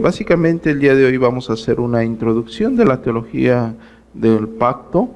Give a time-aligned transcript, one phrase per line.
[0.00, 3.74] Básicamente el día de hoy vamos a hacer una introducción de la teología
[4.14, 5.10] del pacto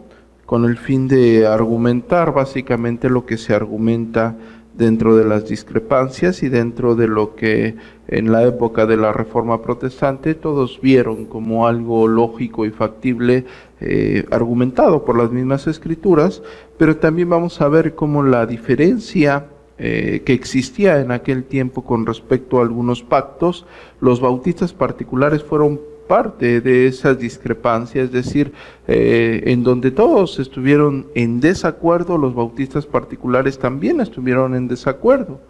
[0.45, 4.37] con el fin de argumentar básicamente lo que se argumenta
[4.75, 7.77] dentro de las discrepancias y dentro de lo que
[8.09, 13.47] en la época de la Reforma Protestante todos vieron como algo lógico y factible,
[13.81, 16.43] eh, argumentado por las mismas escrituras,
[16.77, 19.47] pero también vamos a ver cómo la diferencia
[19.79, 23.67] eh, que existía en aquel tiempo con respecto a algunos pactos,
[24.01, 28.53] los bautistas particulares fueron parte de esas discrepancias, es decir,
[28.87, 35.41] eh, en donde todos estuvieron en desacuerdo, los bautistas particulares también estuvieron en desacuerdo,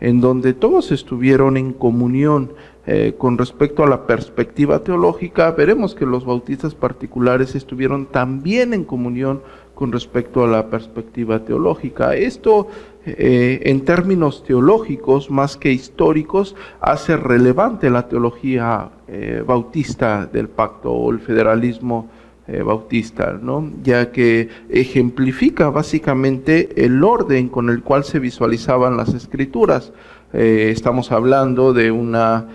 [0.00, 2.52] en donde todos estuvieron en comunión
[2.86, 8.84] eh, con respecto a la perspectiva teológica, veremos que los bautistas particulares estuvieron también en
[8.84, 9.42] comunión
[9.74, 12.14] con respecto a la perspectiva teológica.
[12.14, 12.68] Esto
[13.08, 20.90] eh, en términos teológicos más que históricos hace relevante la teología eh, bautista del pacto
[20.90, 22.10] o el federalismo
[22.48, 23.70] eh, bautista, ¿no?
[23.84, 29.92] ya que ejemplifica básicamente el orden con el cual se visualizaban las escrituras.
[30.32, 32.46] estamos hablando de una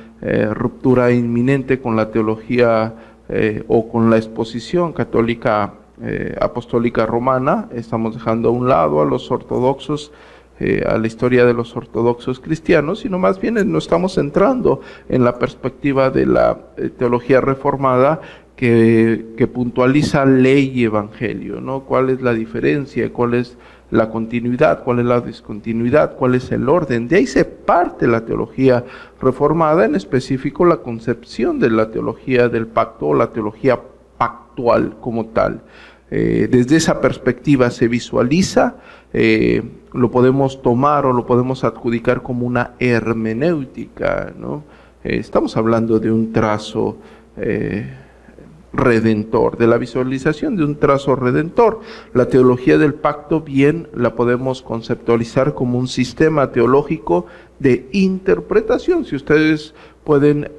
[0.52, 2.94] ruptura inminente con la teología
[3.68, 5.74] o con la exposición católica
[6.40, 10.12] apostólica romana, estamos dejando a un lado a los ortodoxos
[10.64, 15.24] eh, a la historia de los ortodoxos cristianos, sino más bien nos estamos centrando en
[15.24, 18.22] la perspectiva de la eh, teología reformada
[18.56, 21.80] que, que, puntualiza ley y evangelio, ¿no?
[21.86, 23.12] ¿Cuál es la diferencia?
[23.12, 23.58] ¿Cuál es
[23.90, 24.84] la continuidad?
[24.84, 26.16] ¿Cuál es la discontinuidad?
[26.16, 27.08] ¿Cuál es el orden?
[27.08, 28.86] De ahí se parte la teología
[29.20, 33.80] reformada, en específico la concepción de la teología del pacto o la teología
[34.20, 35.64] pactual como tal.
[36.14, 38.76] Eh, desde esa perspectiva se visualiza,
[39.14, 44.34] eh, lo podemos tomar o lo podemos adjudicar como una hermenéutica.
[44.38, 44.66] ¿no?
[45.06, 46.98] Eh, estamos hablando de un trazo
[48.74, 51.80] redentor, de la visualización de un trazo redentor.
[52.14, 57.26] La teología del pacto bien la podemos conceptualizar como un sistema teológico
[57.60, 59.06] de interpretación.
[59.06, 59.74] Si ustedes
[60.04, 60.52] pueden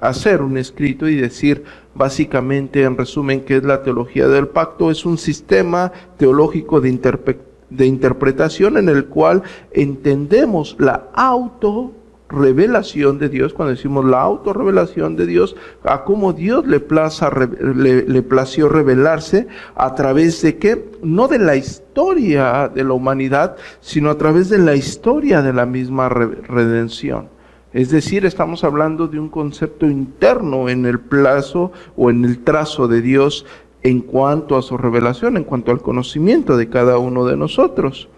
[0.00, 5.04] hacer un escrito y decir básicamente en resumen qué es la teología del pacto, es
[5.04, 7.38] un sistema teológico de,
[7.70, 11.92] de interpretación en el cual entendemos la auto
[12.30, 18.04] revelación de Dios, cuando decimos la autorrevelación de Dios, a cómo Dios le, plaza, le,
[18.04, 20.90] le, plació revelarse a través de qué?
[21.02, 25.66] No de la historia de la humanidad, sino a través de la historia de la
[25.66, 27.39] misma redención.
[27.72, 32.88] Es decir, estamos hablando de un concepto interno en el plazo o en el trazo
[32.88, 33.46] de Dios
[33.82, 38.08] en cuanto a su revelación, en cuanto al conocimiento de cada uno de nosotros.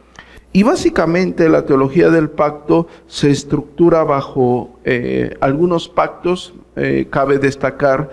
[0.55, 8.11] Y básicamente la teología del pacto se estructura bajo eh, algunos pactos, eh, cabe destacar,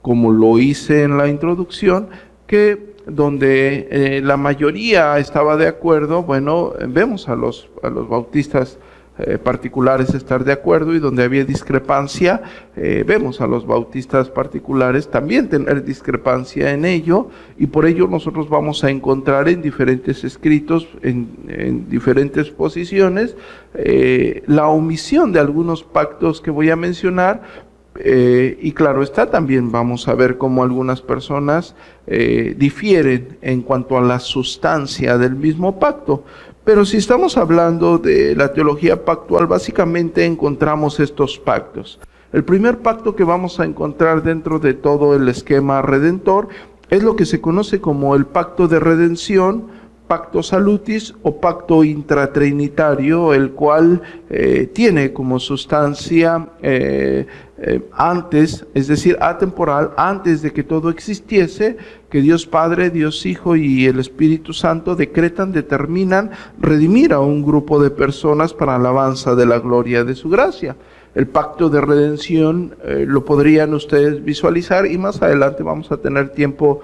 [0.00, 2.08] como lo hice en la introducción,
[2.46, 8.78] que donde eh, la mayoría estaba de acuerdo, bueno, vemos a los, a los bautistas
[9.20, 12.40] eh, particulares estar de acuerdo y donde había discrepancia,
[12.76, 18.48] eh, vemos a los bautistas particulares también tener discrepancia en ello y por ello nosotros
[18.48, 23.34] vamos a encontrar en diferentes escritos, en, diferentes posiciones,
[23.74, 27.68] eh, la omisión de algunos pactos que voy a mencionar,
[28.00, 31.74] y claro está, también vamos a ver cómo algunas personas
[32.06, 36.22] difieren en cuanto a la sustancia del mismo pacto.
[36.68, 41.98] Pero si estamos hablando de la teología pactual, básicamente encontramos estos pactos.
[42.30, 46.48] El primer pacto que vamos a encontrar dentro de todo el esquema redentor
[46.90, 49.68] es lo que se conoce como el pacto de redención,
[50.08, 58.88] pacto salutis o pacto intratrinitario, el cual eh, tiene como sustancia eh, eh, antes, es
[58.88, 61.78] decir, atemporal, antes de que todo existiese,
[62.10, 67.82] que Dios Padre, Dios Hijo y el Espíritu Santo decretan, determinan redimir a un grupo
[67.82, 70.76] de personas para alabanza de la gloria de su gracia.
[71.14, 76.80] El pacto de redención lo podrían ustedes visualizar y más adelante vamos a tener tiempo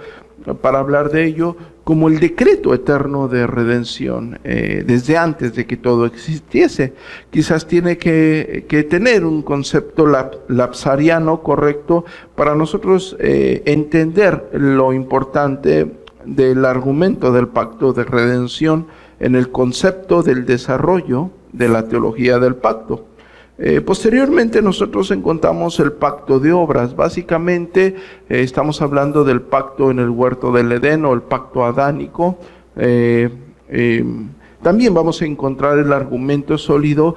[0.60, 5.76] para hablar de ello como el decreto eterno de redención eh, desde antes de que
[5.76, 6.94] todo existiese.
[7.30, 10.06] Quizás tiene que, tener un concepto
[10.48, 12.04] lapsariano correcto
[12.34, 15.90] para nosotros eh, entender lo importante
[16.24, 18.86] del argumento del pacto de redención
[19.20, 23.06] en el concepto del desarrollo de la teología del pacto.
[23.56, 26.96] Eh, posteriormente nosotros encontramos el pacto de obras.
[26.96, 27.96] Básicamente
[28.28, 32.38] eh, estamos hablando del pacto en el huerto del Edén o el pacto adánico.
[32.76, 33.30] Eh,
[33.68, 34.28] em,
[34.62, 37.16] también vamos a encontrar el argumento sólido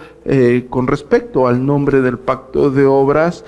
[0.70, 3.46] con respecto al nombre del pacto de obras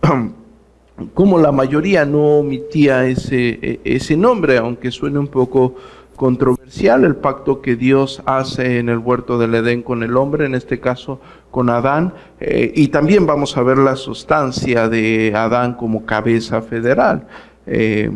[1.14, 5.74] como la mayoría no omitía ese, e, ese nombre, aunque suene un poco
[6.20, 10.54] controversial, el pacto que Dios hace en el huerto del Edén con el hombre, en
[10.54, 11.18] este caso
[11.50, 17.26] con Adán, eh, y también vamos a ver la sustancia de Adán como cabeza federal.
[17.66, 18.10] Eh,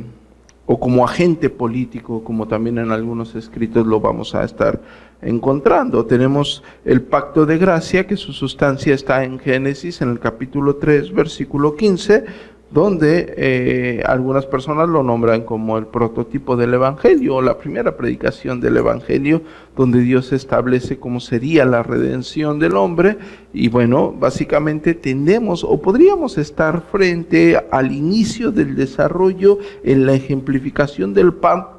[0.66, 4.80] o como agente político, como también en algunos escritos lo vamos a estar
[5.20, 6.06] encontrando.
[6.06, 11.12] Tenemos el pacto de gracia, que su sustancia está en Génesis, en el capítulo 3,
[11.12, 12.24] versículo 15,
[12.70, 18.60] donde eh, algunas personas lo nombran como el prototipo del Evangelio o la primera predicación
[18.60, 19.42] del Evangelio,
[19.76, 23.16] donde Dios establece cómo sería la redención del hombre.
[23.52, 31.14] Y bueno, básicamente tendemos o podríamos estar frente al inicio del desarrollo en la ejemplificación
[31.14, 31.32] del,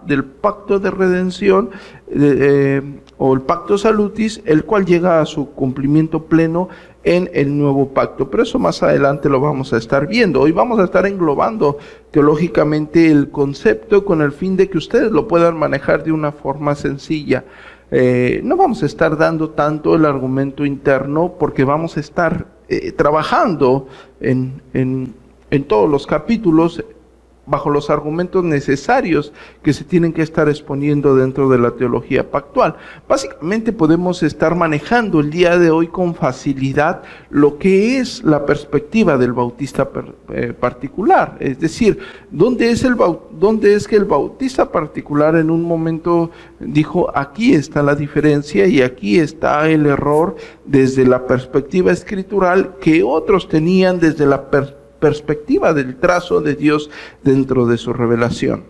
[0.05, 1.71] del pacto de redención.
[2.07, 2.81] Eh,
[3.17, 6.67] o el pacto salutis, el cual llega a su cumplimiento pleno
[7.05, 8.29] en el nuevo pacto.
[8.29, 10.41] Pero eso más adelante lo vamos a estar viendo.
[10.41, 11.77] Hoy vamos a estar englobando
[12.11, 16.75] teológicamente el concepto con el fin de que ustedes lo puedan manejar de una forma
[16.75, 17.45] sencilla.
[17.91, 22.91] Eh, no vamos a estar dando tanto el argumento interno porque vamos a estar eh,
[22.91, 23.87] trabajando
[24.19, 25.13] en, en,
[25.51, 26.83] en todos los capítulos
[27.45, 32.75] bajo los argumentos necesarios que se tienen que estar exponiendo dentro de la teología pactual.
[33.07, 39.17] Básicamente podemos estar manejando el día de hoy con facilidad lo que es la perspectiva
[39.17, 39.89] del bautista
[40.29, 41.99] eh, particular, es decir,
[42.31, 42.95] ¿dónde es, el,
[43.31, 48.81] dónde es que el bautista particular en un momento dijo, aquí está la diferencia y
[48.81, 55.71] aquí está el error desde la perspectiva escritural que otros tenían desde la perspectiva perspectiva
[55.71, 56.89] del trazo de Dios
[57.23, 58.63] dentro de su revelación.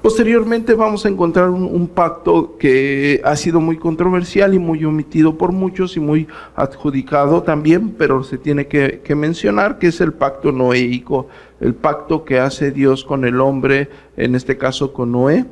[0.00, 5.50] Posteriormente vamos a encontrar un, pacto que ha sido muy controversial y muy omitido por
[5.50, 11.26] muchos y muy adjudicado también, pero se tiene que, mencionar que es el pacto noéico,
[11.58, 15.46] el pacto que hace Dios con el hombre, en este caso con Noé,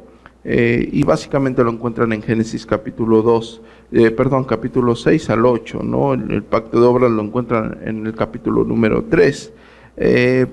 [0.44, 5.81] eh, y básicamente lo encuentran en Génesis capítulo 2, eh, perdón, capítulo 6 al 8,
[5.82, 6.14] ¿no?
[6.14, 9.52] El, el, pacto de obras lo encuentran en el capítulo número 3.
[9.96, 10.46] Eh,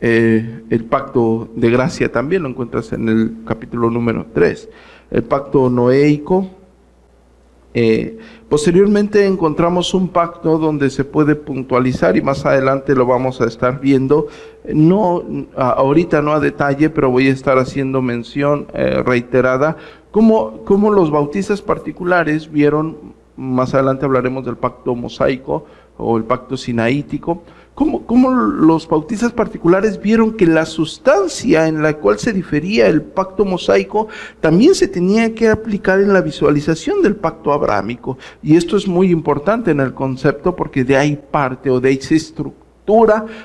[0.00, 4.68] eh, el pacto de gracia también lo encuentras en el capítulo número 3.
[5.10, 6.48] El pacto noéico.
[7.72, 13.46] Eh, posteriormente encontramos un pacto donde se puede puntualizar y más adelante lo vamos a
[13.46, 14.26] estar viendo.
[14.72, 15.22] No,
[15.56, 19.76] ahorita no a detalle, pero voy a estar haciendo mención reiterada
[20.10, 25.64] cómo, cómo los bautistas particulares vieron, más adelante hablaremos del pacto mosaico
[25.96, 27.42] o el pacto sinaítico,
[27.74, 33.46] ¿Cómo, los bautistas particulares vieron que la sustancia en la cual se difería el pacto
[33.46, 34.08] mosaico
[34.40, 38.18] también se tenía que aplicar en la visualización del pacto abrámico?
[38.42, 42.00] Y esto es muy importante en el concepto porque de ahí parte o de ahí
[42.02, 42.59] se estructura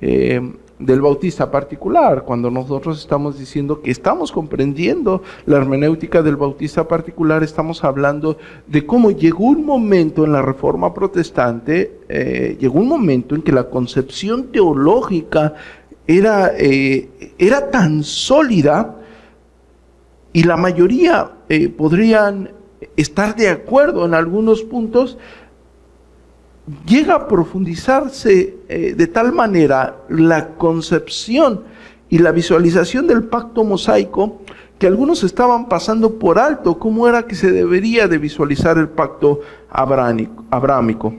[0.00, 0.40] Eh,
[0.84, 7.42] del bautista particular, cuando nosotros estamos diciendo que estamos comprendiendo la hermenéutica del bautista particular,
[7.42, 8.36] estamos hablando
[8.66, 13.52] de cómo llegó un momento en la reforma protestante, eh, llegó un momento en que
[13.52, 15.54] la concepción teológica
[16.06, 18.96] era, eh, era tan sólida
[20.32, 22.50] y la mayoría eh, podrían
[22.96, 25.18] estar de acuerdo en algunos puntos,
[26.86, 31.62] llega a profundizarse eh, de tal manera la concepción
[32.08, 34.42] y la visualización del pacto mosaico
[34.78, 39.40] que algunos estaban pasando por alto cómo era que se debería de visualizar el pacto
[39.70, 41.14] abrámico.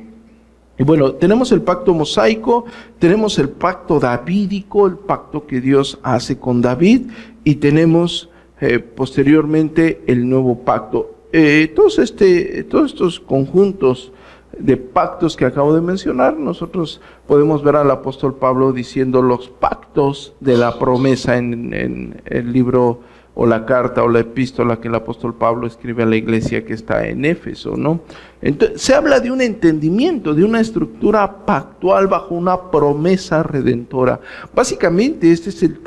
[0.77, 2.65] Y bueno, tenemos el pacto mosaico,
[2.99, 7.09] tenemos el pacto davídico, el pacto que Dios hace con David,
[7.43, 11.15] y tenemos eh, posteriormente el nuevo pacto.
[11.31, 14.11] Eh, todos, este, todos estos conjuntos
[14.57, 20.33] de pactos que acabo de mencionar, nosotros podemos ver al apóstol Pablo diciendo los pactos
[20.39, 22.99] de la promesa en, el libro
[23.35, 26.73] o la carta o la epístola que el apóstol Pablo escribe a la iglesia que
[26.73, 28.01] está en Éfeso, ¿no?
[28.43, 34.19] Entonces, se habla de un entendimiento, de una estructura pactual bajo una promesa redentora.
[34.53, 35.79] Básicamente, este es el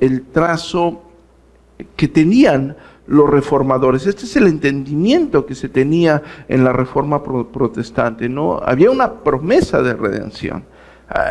[0.00, 1.02] el trazo
[1.96, 2.76] que tenían
[3.06, 4.06] los reformadores.
[4.06, 8.60] Este es el entendimiento que se tenía en la reforma protestante, ¿no?
[8.64, 10.64] Había una promesa de redención,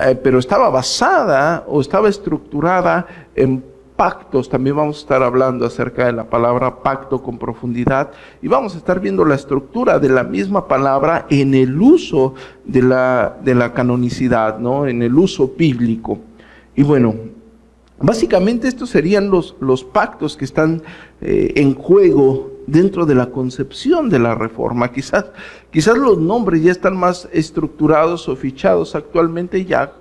[0.04, 3.06] eh, pero estaba basada o estaba estructurada
[3.36, 8.48] en pactos, también vamos a estar hablando acerca de la palabra pacto con profundidad y
[8.48, 12.34] vamos a estar viendo la estructura de la misma palabra en el uso
[12.66, 14.86] de la, de la canonicidad, ¿no?
[14.86, 16.20] en el uso bíblico.
[16.76, 17.16] Y bueno,
[18.00, 20.82] básicamente estos serían los, los pactos que están
[21.22, 24.92] eh, en juego dentro de la concepción de la reforma.
[24.92, 25.26] Quizás,
[25.72, 29.94] quizás los nombres ya están más estructurados o fichados actualmente ya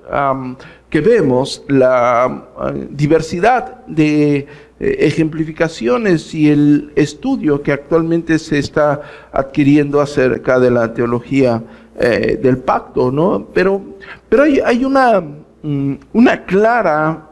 [0.88, 4.46] que vemos la eh, diversidad de eh,
[4.78, 11.62] ejemplificaciones y el estudio que actualmente se está adquiriendo acerca de la teología
[11.94, 13.46] del pacto, ¿no?
[13.54, 13.80] Pero,
[14.28, 15.22] pero hay, hay una,
[15.64, 17.30] una clara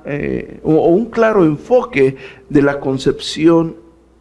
[0.63, 2.17] o un claro enfoque
[2.49, 3.77] de la concepción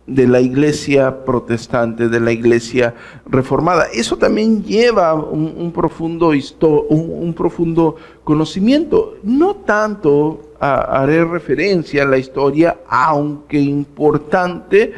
[0.08, 2.94] de la iglesia protestante, de la iglesia
[3.25, 3.86] reformada.
[3.94, 6.32] Eso también lleva un, profundo,
[6.89, 9.15] un, profundo conocimiento.
[9.24, 14.94] No tanto haré referencia a la historia, aunque importante,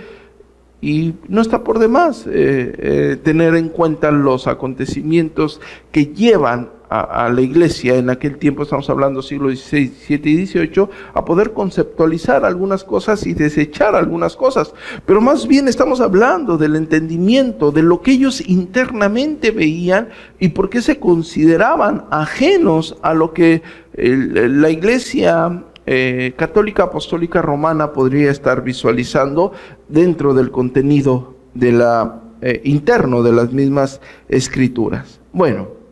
[0.81, 7.27] y no está por demás eh, eh, tener en cuenta los acontecimientos que llevan a,
[7.29, 12.45] la iglesia en aquel tiempo, estamos hablando siglo XVI, XVII y XVIII, a poder conceptualizar
[12.45, 14.73] algunas cosas y desechar algunas cosas.
[15.05, 20.09] Pero más bien estamos hablando del entendimiento, de lo que ellos internamente veían
[20.39, 27.91] y por qué se consideraban ajenos a lo que la iglesia eh, católica apostólica romana
[27.91, 29.51] podría estar visualizando
[29.89, 35.19] dentro del contenido de la, eh, interno de las mismas escrituras.
[35.31, 35.82] Bueno,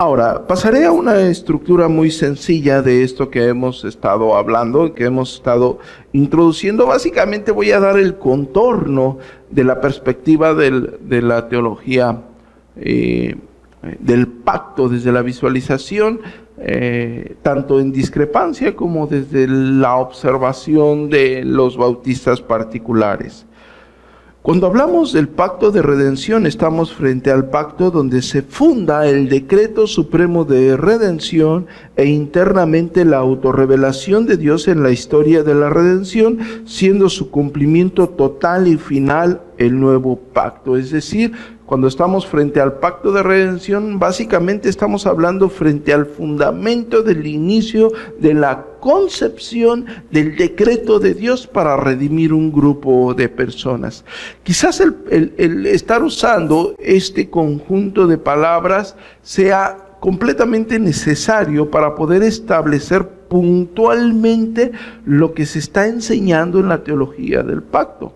[0.00, 5.34] Ahora, pasaré a una estructura muy sencilla de esto que hemos estado hablando, que hemos
[5.34, 5.80] estado
[6.12, 6.86] introduciendo.
[6.86, 9.18] Básicamente voy a dar el contorno
[9.50, 12.22] de la perspectiva de la teología
[12.76, 13.34] eh,
[13.98, 16.20] del pacto desde la visualización,
[16.58, 23.46] eh, tanto en discrepancia como desde la observación de los bautistas particulares.
[24.48, 29.86] Cuando hablamos del pacto de redención, estamos frente al pacto donde se funda el decreto
[29.86, 36.38] supremo de redención e internamente la autorrevelación de Dios en la historia de la redención,
[36.64, 40.78] siendo su cumplimiento total y final el nuevo pacto.
[40.78, 41.32] Es decir,
[41.68, 47.92] cuando estamos frente al pacto de redención, básicamente estamos hablando frente al fundamento del inicio
[48.18, 54.06] de la concepción del decreto de Dios para redimir un grupo de personas.
[54.44, 64.72] Quizás el, estar usando este conjunto de palabras sea completamente necesario para poder establecer puntualmente
[65.04, 68.14] lo que se está enseñando en la teología del pacto.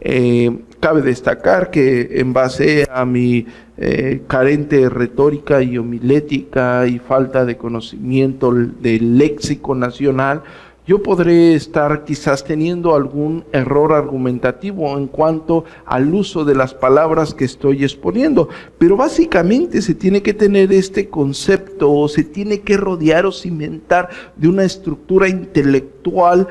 [0.00, 3.46] Eh, cabe destacar que en base a mi
[3.78, 10.42] eh, carente retórica y homilética y falta de conocimiento del léxico nacional,
[10.86, 17.34] yo podré estar quizás teniendo algún error argumentativo en cuanto al uso de las palabras
[17.34, 22.76] que estoy exponiendo, pero básicamente se tiene que tener este concepto o se tiene que
[22.76, 26.46] rodear o cimentar de una estructura intelectual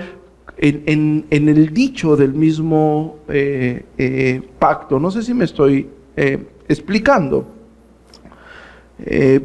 [0.58, 5.00] en, el dicho del mismo eh, eh, pacto.
[5.00, 7.46] No sé si me estoy eh, explicando.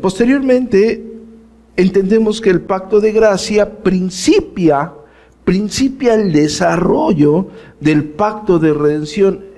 [0.01, 1.05] posteriormente,
[1.77, 4.93] entendemos que el pacto de gracia principia,
[5.45, 7.49] principia el desarrollo
[7.81, 9.50] del pacto de redención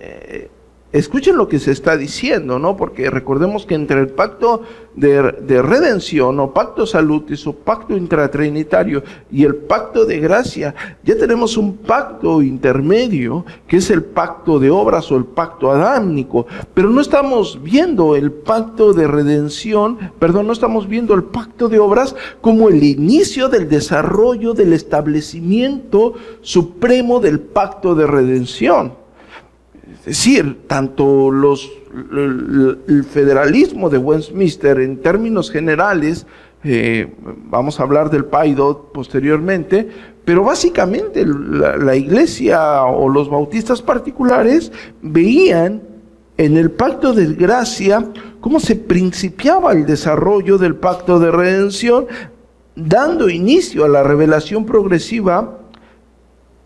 [0.92, 2.76] escuchen lo que se está diciendo, ¿no?
[2.76, 4.62] Porque recordemos que entre el pacto
[4.94, 11.56] de, redención o pacto salutis o pacto intratrinitario y el pacto de gracia, ya tenemos
[11.56, 17.00] un pacto intermedio que es el pacto de obras o el pacto adámnico, pero no
[17.00, 22.68] estamos viendo el pacto de redención, perdón, no estamos viendo el pacto de obras como
[22.68, 29.01] el inicio del desarrollo del establecimiento supremo del pacto de redención
[30.02, 36.26] Es decir, tanto el, federalismo de Westminster en términos generales,
[36.64, 37.12] eh,
[37.48, 39.88] vamos a hablar del PAIDO posteriormente,
[40.24, 45.82] pero básicamente la, la, iglesia o los bautistas particulares veían
[46.36, 48.04] en el pacto de gracia
[48.40, 52.06] cómo se principiaba el desarrollo del pacto de redención,
[52.74, 55.60] dando inicio a la revelación progresiva,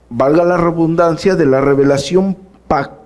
[0.09, 2.35] valga la redundancia, de la revelación
[2.67, 3.06] pactual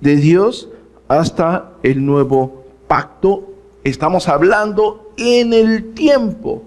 [0.00, 0.70] de Dios
[1.06, 3.52] hasta el nuevo pacto.
[3.84, 6.62] Estamos hablando en el tiempo.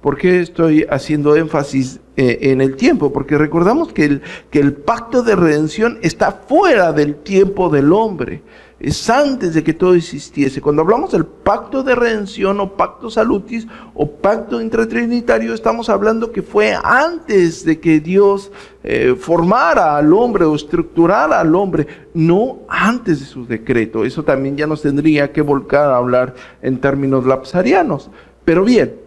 [0.00, 3.12] ¿Por qué estoy haciendo énfasis eh, en el tiempo?
[3.12, 8.42] Porque recordamos que el, que el pacto de redención está fuera del tiempo del hombre
[8.80, 10.60] es antes de que todo existiese.
[10.60, 16.42] Cuando hablamos del pacto de redención o pacto salutis o pacto intratrinitario, estamos hablando que
[16.42, 18.50] fue antes de que Dios
[18.82, 24.04] eh, formara al hombre o estructurara al hombre, no antes de su decreto.
[24.04, 28.10] Eso también ya nos tendría que volcar a hablar en términos lapsarianos.
[28.44, 29.04] Pero bien,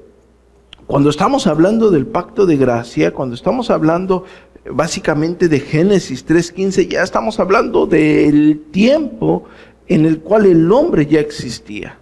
[0.88, 4.24] cuando estamos hablando del pacto de gracia, cuando estamos hablando
[4.72, 9.46] básicamente de Génesis 3.15, ya estamos hablando del tiempo
[9.88, 11.98] en el cual el hombre ya existía.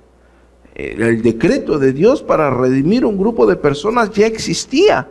[0.73, 5.07] El decreto de Dios para redimir un grupo de personas ya existía.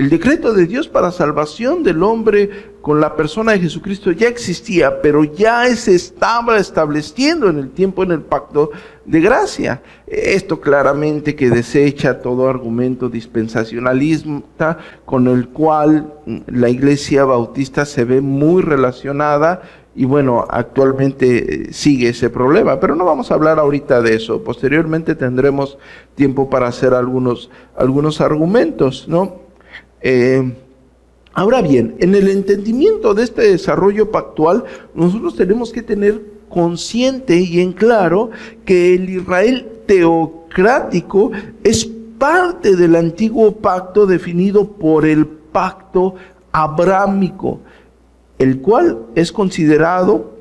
[0.00, 5.02] El decreto de Dios para salvación del hombre con la persona de Jesucristo ya existía,
[5.02, 8.70] pero ya se estaba estableciendo en el tiempo en el pacto
[9.04, 9.82] de gracia.
[10.06, 16.14] Esto claramente que desecha todo argumento dispensacionalista con el cual
[16.46, 19.60] la iglesia bautista se ve muy relacionada
[19.94, 24.42] y bueno, actualmente eh, sigue ese problema, pero no vamos a hablar ahorita de eso.
[24.42, 25.76] Posteriormente tendremos
[26.14, 29.49] tiempo para hacer algunos, algunos argumentos, ¿no?
[30.02, 30.52] Eh,
[31.32, 34.64] ahora bien, en el entendimiento de este desarrollo pactual,
[34.94, 38.30] nosotros tenemos que tener consciente y en claro
[38.64, 41.30] que el Israel teocrático
[41.64, 46.16] es parte del antiguo pacto definido por el pacto
[46.52, 47.60] abrámico,
[48.38, 50.38] el cual es considerado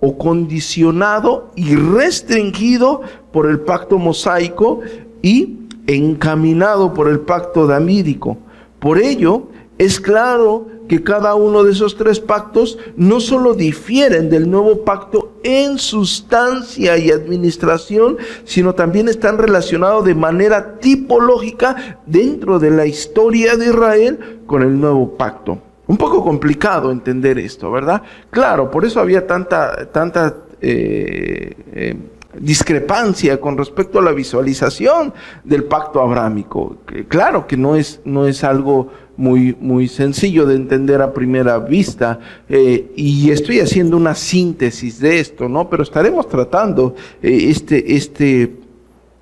[0.00, 4.80] o condicionado y restringido por el pacto mosaico
[5.22, 8.38] y encaminado por el pacto damídico.
[8.80, 14.50] Por ello, es claro que cada uno de esos tres pactos no solo difieren del
[14.50, 22.70] nuevo pacto en sustancia y administración, sino también están relacionados de manera tipológica dentro de
[22.72, 25.58] la historia de Israel con el nuevo pacto.
[25.86, 28.02] Un poco complicado entender esto, ¿verdad?
[28.30, 31.96] Claro, por eso había tanta, tanta eh, eh,
[32.38, 35.12] discrepancia con respecto a la visualización
[35.44, 36.76] del pacto abrámico.
[37.08, 42.18] Claro que no es, no es algo muy, muy sencillo de entender a primera vista
[42.48, 45.68] eh, y estoy haciendo una síntesis de esto, ¿no?
[45.68, 48.56] Pero estaremos tratando eh, este, este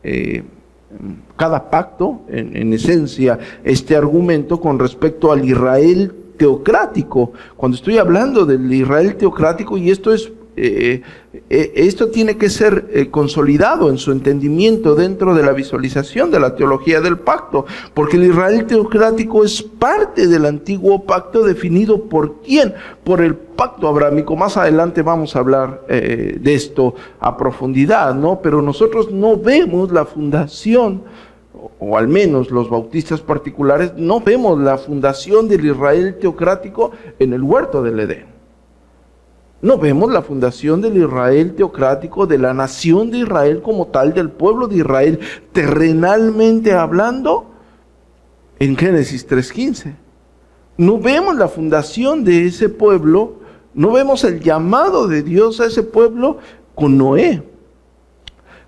[0.02, 0.44] eh,
[1.36, 7.32] cada pacto, en, en esencia, este argumento con respecto al Israel teocrático.
[7.56, 11.02] Cuando estoy hablando del Israel teocrático, y esto es eh,
[11.50, 16.40] eh, esto tiene que ser eh, consolidado en su entendimiento dentro de la visualización de
[16.40, 22.42] la teología del pacto, porque el Israel teocrático es parte del antiguo pacto definido por
[22.42, 24.34] quién, por el pacto abrámico.
[24.34, 28.40] Más adelante vamos a hablar de esto a profundidad, ¿no?
[28.40, 31.02] Pero nosotros no vemos la fundación
[31.80, 37.42] o al menos los bautistas particulares, no vemos la fundación del Israel teocrático en el
[37.42, 38.37] huerto del Edén.
[39.60, 44.30] No vemos la fundación del Israel teocrático, de la nación de Israel como tal, del
[44.30, 45.18] pueblo de Israel,
[45.52, 47.46] terrenalmente hablando,
[48.60, 49.94] en Génesis 3.15.
[50.76, 53.40] No vemos la fundación de ese pueblo,
[53.74, 56.38] no vemos el llamado de Dios a ese pueblo
[56.76, 57.42] con Noé,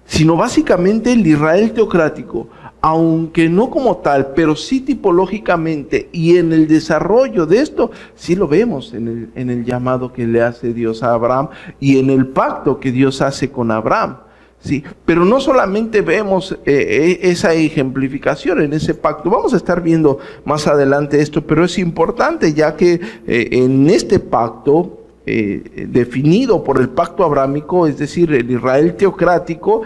[0.04, 2.48] sino básicamente el Israel teocrático
[2.82, 8.48] aunque no como tal, pero sí tipológicamente y en el desarrollo de esto, sí lo
[8.48, 12.26] vemos en el, en el llamado que le hace Dios a Abraham y en el
[12.28, 14.16] pacto que Dios hace con Abraham.
[14.62, 19.82] Sí, pero no solamente vemos eh, eh, esa ejemplificación en ese pacto, vamos a estar
[19.82, 26.80] viendo más adelante esto, pero es importante ya que eh, en este pacto definido por
[26.80, 29.82] el pacto abrámico, es decir, el Israel teocrático,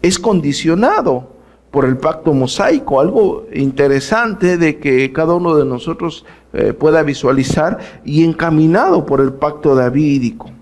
[0.00, 1.33] es condicionado
[1.74, 8.00] por el pacto mosaico, algo interesante de que cada uno de nosotros eh, pueda visualizar
[8.04, 10.52] y encaminado por el pacto davídico.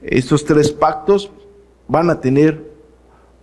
[0.00, 1.32] Estos tres pactos
[1.88, 2.70] van a tener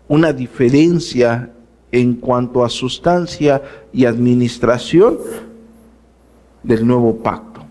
[0.07, 1.51] una diferencia
[1.91, 5.17] en cuanto a sustancia y administración
[6.63, 7.61] del nuevo pacto.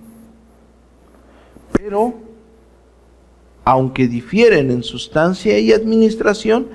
[1.72, 2.12] Pero
[3.64, 6.68] aunque difieren en sustancia y administración,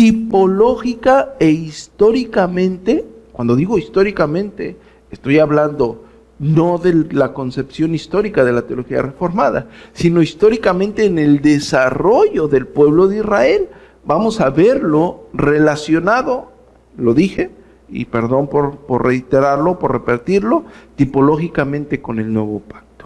[0.00, 4.78] tipológica e históricamente, cuando digo históricamente,
[5.10, 6.04] estoy hablando
[6.38, 12.66] no de la concepción histórica de la teología reformada, sino históricamente en el desarrollo del
[12.66, 13.68] pueblo de Israel.
[14.06, 16.50] Vamos a verlo relacionado,
[16.96, 17.50] lo dije,
[17.90, 20.64] y perdón por, por reiterarlo, por repetirlo,
[20.96, 23.04] tipológicamente con el nuevo pacto.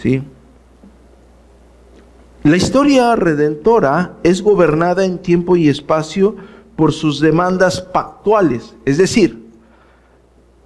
[0.00, 0.22] ¿Sí?
[2.44, 6.36] La historia redentora es gobernada en tiempo y espacio
[6.76, 8.76] por sus demandas pactuales.
[8.84, 9.48] Es decir,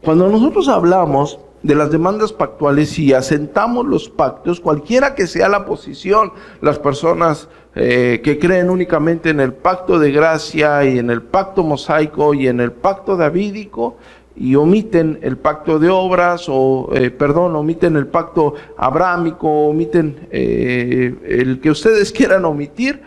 [0.02, 5.66] cuando nosotros hablamos de las demandas pactuales y asentamos los pactos, cualquiera que sea la
[5.66, 11.22] posición, las personas eh, que creen únicamente en el pacto de gracia y en el
[11.22, 13.98] pacto mosaico y en el pacto davídico,
[14.38, 21.14] y omiten el pacto de obras o, eh, perdón, omiten el pacto abrámico, omiten eh,
[21.26, 23.02] el que ustedes quieran omitir,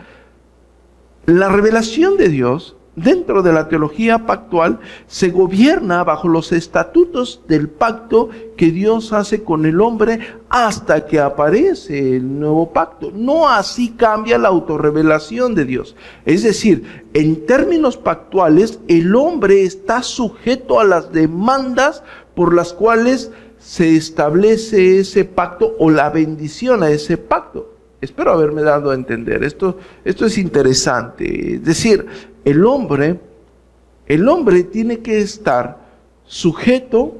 [1.24, 7.68] la revelación de Dios dentro de la teología pactual se gobierna bajo los estatutos del
[7.68, 13.10] pacto que Dios hace con el hombre hasta que aparece el nuevo pacto.
[13.14, 15.96] No así cambia la autorrevelación de Dios.
[16.26, 22.02] Es decir, en términos pactuales, el hombre está sujeto a las demandas
[22.34, 27.72] por las cuales se establece ese pacto o la bendición a ese pacto.
[28.00, 29.44] Espero haberme dado a entender.
[29.44, 31.54] Esto, esto es interesante.
[31.54, 33.20] Es decir, el hombre,
[34.06, 35.78] el hombre tiene que estar
[36.24, 37.14] sujeto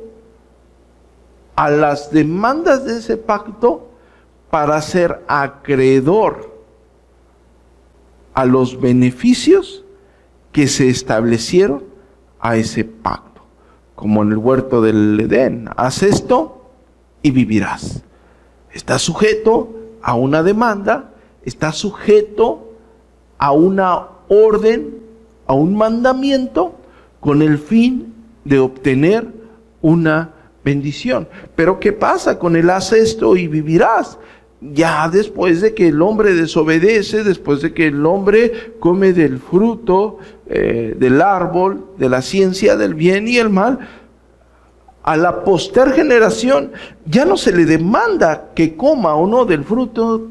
[1.55, 3.89] a las demandas de ese pacto
[4.51, 6.53] para ser acreedor
[8.35, 9.85] a los beneficios
[10.51, 11.85] que se establecieron
[12.41, 13.43] a ese pacto.
[13.95, 16.71] Como en el huerto del Edén, haz esto
[17.23, 18.03] y vivirás.
[18.73, 21.13] Está sujeto a una demanda,
[21.45, 22.73] está sujeto
[23.39, 25.03] a una orden
[25.47, 26.75] a un mandamiento
[27.21, 28.13] con el fin
[28.45, 29.29] de obtener
[29.81, 30.31] una
[30.65, 31.29] bendición.
[31.55, 34.19] Pero ¿qué pasa con el haz esto y vivirás?
[34.61, 40.19] Ya después de que el hombre desobedece, después de que el hombre come del fruto
[40.47, 43.81] eh, del árbol, de la ciencia del bien y el mal,
[45.03, 46.73] a la poster generación
[47.07, 50.29] ya no se le demanda que coma o no del fruto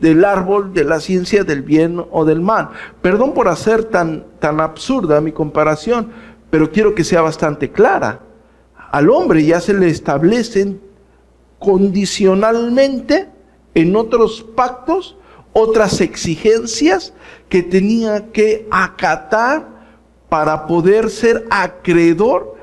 [0.00, 2.70] del árbol de la ciencia del bien o del mal.
[3.02, 6.10] Perdón por hacer tan, tan absurda mi comparación,
[6.50, 8.20] pero quiero que sea bastante clara.
[8.90, 10.80] Al hombre ya se le establecen
[11.58, 13.28] condicionalmente
[13.74, 15.16] en otros pactos
[15.52, 17.12] otras exigencias
[17.48, 19.66] que tenía que acatar
[20.28, 22.56] para poder ser acreedor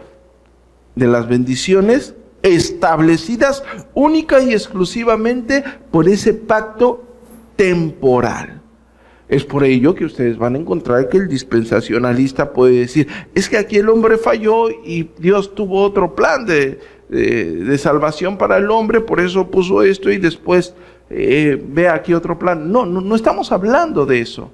[0.96, 7.05] de las bendiciones establecidas única y exclusivamente por ese pacto
[7.56, 8.62] temporal.
[9.28, 13.58] Es por ello que ustedes van a encontrar que el dispensacionalista puede decir, es que
[13.58, 16.80] aquí el hombre falló y Dios tuvo otro plan de,
[17.80, 20.76] salvación para el hombre, por eso puso esto y después
[21.10, 22.72] eh, ve aquí otro plan.
[22.72, 24.52] No, no, no, estamos hablando de eso.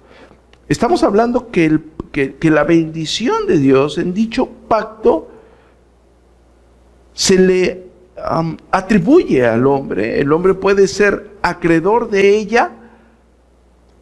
[0.69, 1.83] Estamos hablando que, el,
[2.13, 5.29] que, la bendición de Dios en dicho pacto
[7.13, 7.87] se le
[8.71, 10.21] atribuye al hombre.
[10.21, 12.71] El hombre puede ser acreedor de ella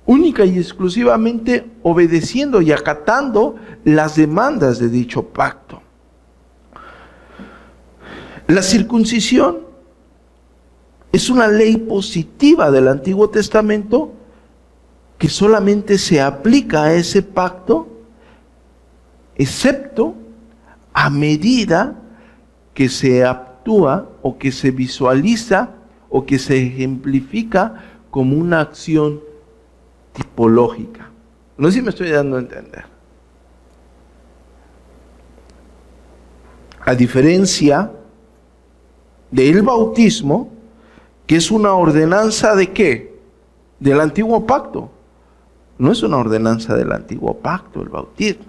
[0.10, 5.84] única y exclusivamente obedeciendo y acatando las demandas de dicho pacto.
[8.48, 9.60] La circuncisión
[11.12, 14.12] es una ley positiva del Antiguo Testamento
[15.20, 17.88] que solamente se aplica a ese pacto,
[19.36, 20.16] excepto
[20.92, 22.00] a medida
[22.74, 25.70] que se actúa o que se visualiza
[26.10, 29.29] o que se ejemplifica como una acción
[31.58, 32.86] No sé si me estoy dando a entender.
[36.86, 37.92] A diferencia
[39.30, 40.50] del bautismo,
[41.28, 43.20] que es una ordenanza de qué?
[43.82, 44.90] Del antiguo pacto.
[45.78, 48.46] No es una ordenanza del antiguo pacto el bautismo.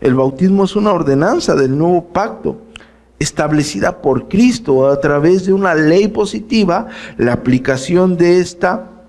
[0.00, 2.58] El bautismo es una ordenanza del nuevo pacto
[3.20, 6.88] establecida por Cristo a través de una ley positiva,
[7.18, 8.99] la aplicación de esta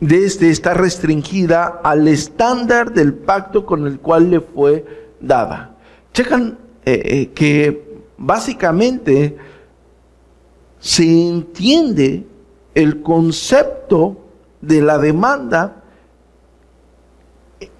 [0.00, 4.84] desde está restringida al estándar del pacto con el cual le fue
[5.20, 5.76] dada.
[6.12, 7.84] Checan eh, eh, que
[8.16, 9.36] básicamente
[10.78, 12.24] se entiende
[12.74, 14.16] el concepto
[14.60, 15.82] de la demanda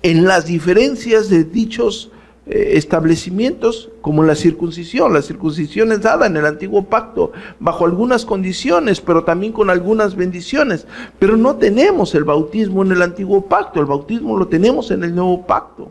[0.03, 2.11] en las diferencias de dichos
[2.47, 5.13] eh, establecimientos como la circuncisión.
[5.13, 10.15] La circuncisión es dada en el antiguo pacto bajo algunas condiciones, pero también con algunas
[10.15, 10.87] bendiciones.
[11.19, 15.13] Pero no tenemos el bautismo en el antiguo pacto, el bautismo lo tenemos en el
[15.13, 15.91] nuevo pacto,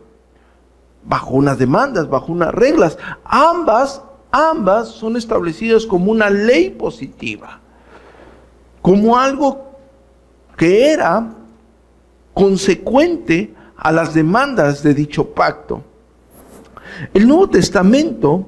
[1.04, 2.96] bajo unas demandas, bajo unas reglas.
[3.22, 4.00] Ambas,
[4.30, 7.60] ambas son establecidas como una ley positiva,
[8.80, 9.72] como algo
[10.56, 11.34] que era
[12.32, 15.82] consecuente a las demandas de dicho pacto.
[17.14, 18.46] El Nuevo Testamento,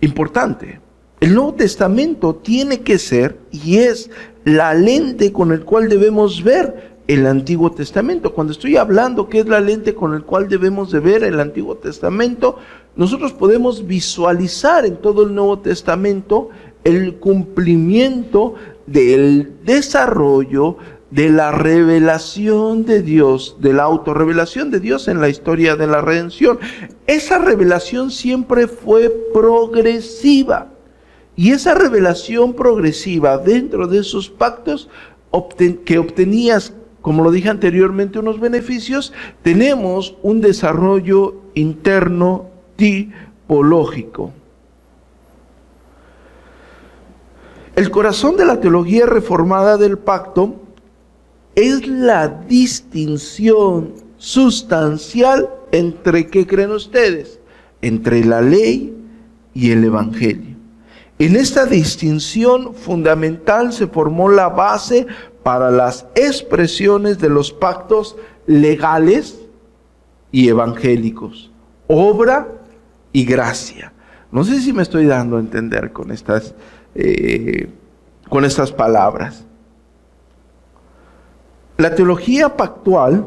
[0.00, 0.80] importante,
[1.20, 4.10] el Nuevo Testamento tiene que ser y es
[4.44, 8.32] la lente con el cual debemos ver el Antiguo Testamento.
[8.34, 11.76] Cuando estoy hablando que es la lente con el cual debemos de ver el Antiguo
[11.76, 12.58] Testamento,
[12.94, 16.50] nosotros podemos visualizar en todo el Nuevo Testamento
[16.84, 18.54] el cumplimiento
[18.86, 20.76] del desarrollo
[21.10, 26.00] de la revelación de Dios, de la autorrevelación de Dios en la historia de la
[26.00, 26.58] redención.
[27.06, 30.68] Esa revelación siempre fue progresiva.
[31.34, 34.88] Y esa revelación progresiva dentro de esos pactos
[35.84, 44.32] que obtenías, como lo dije anteriormente, unos beneficios, tenemos un desarrollo interno tipológico.
[47.76, 50.56] El corazón de la teología reformada del pacto
[51.58, 57.40] es la distinción sustancial entre, ¿qué creen ustedes?
[57.82, 58.96] Entre la ley
[59.54, 60.56] y el Evangelio.
[61.18, 65.08] En esta distinción fundamental se formó la base
[65.42, 68.14] para las expresiones de los pactos
[68.46, 69.40] legales
[70.30, 71.50] y evangélicos,
[71.88, 72.46] obra
[73.12, 73.92] y gracia.
[74.30, 76.54] No sé si me estoy dando a entender con estas,
[76.94, 77.68] eh,
[78.28, 79.47] con estas palabras.
[81.78, 83.24] La teología pactual,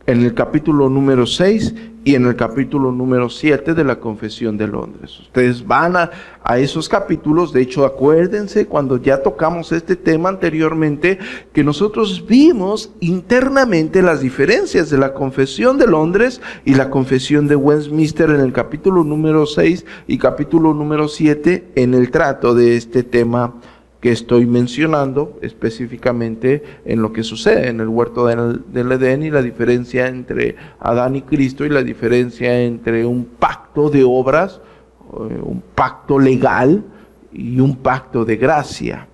[0.09, 4.67] en el capítulo número 6 y en el capítulo número 7 de la Confesión de
[4.67, 5.21] Londres.
[5.21, 6.11] Ustedes van a,
[6.57, 11.19] esos capítulos, de hecho acuérdense cuando ya tocamos este tema anteriormente,
[11.53, 17.57] que nosotros vimos internamente las diferencias de la Confesión de Londres y la Confesión de
[17.57, 23.03] Westminster en el capítulo número 6 y capítulo número 7 en el trato de este
[23.03, 23.57] tema
[24.01, 29.43] que estoy mencionando específicamente en lo que sucede en el huerto del, Edén y la
[29.43, 34.61] diferencia entre Adán y Cristo y la diferencia entre un pacto de obras,
[35.13, 36.85] eh, un pacto legal
[37.33, 39.09] y un pacto de gracia.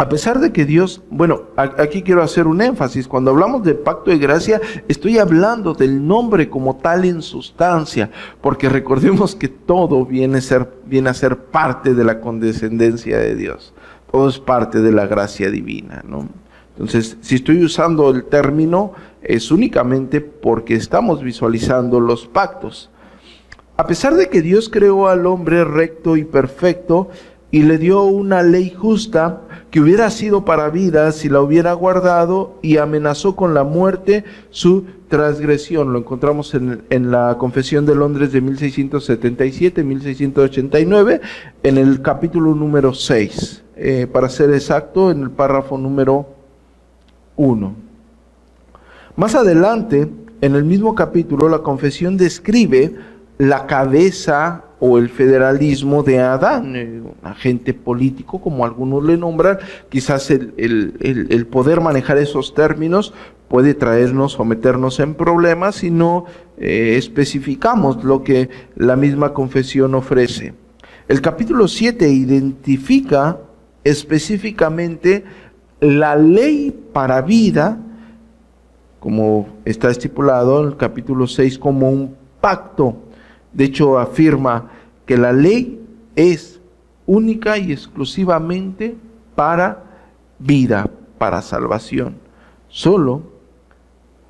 [0.00, 4.10] A pesar de que Dios, bueno, aquí quiero hacer un énfasis, cuando hablamos de pacto
[4.10, 4.58] de gracia,
[4.88, 8.10] estoy hablando del nombre como tal en sustancia,
[8.40, 13.74] porque recordemos que todo viene a ser, parte de la condescendencia de Dios,
[14.10, 16.26] todo es parte de la gracia divina, ¿no?
[16.70, 22.88] Entonces, si estoy usando el término, es únicamente porque estamos visualizando los pactos.
[23.76, 27.10] A pesar de que Dios creó al hombre recto y perfecto,
[27.50, 32.58] y le dio una ley justa que hubiera sido para vida si la hubiera guardado
[32.62, 35.92] y amenazó con la muerte su transgresión.
[35.92, 41.20] Lo encontramos en, la Confesión de Londres de 1677-1689,
[41.62, 46.26] en el capítulo número 6, eh, para ser exacto, en el párrafo número
[47.36, 47.74] 1.
[49.16, 50.08] Más adelante,
[50.40, 52.94] en el mismo capítulo, la confesión describe
[53.38, 59.58] la cabeza o el federalismo de Adán, eh, un agente político, como algunos le nombran,
[59.90, 63.12] quizás el, poder manejar esos términos
[63.48, 66.24] puede traernos o meternos en problemas si no
[66.56, 70.54] eh, especificamos lo que la misma confesión ofrece.
[71.08, 73.38] El capítulo 7 identifica
[73.84, 75.24] específicamente
[75.80, 77.78] la ley para vida,
[79.00, 82.96] como está estipulado en el capítulo 6, como un pacto.
[83.52, 84.70] De hecho, afirma
[85.06, 85.80] que la ley
[86.16, 86.60] es
[87.06, 88.96] única y exclusivamente
[89.34, 89.82] para
[90.38, 92.14] vida, para salvación.
[92.68, 93.22] Solo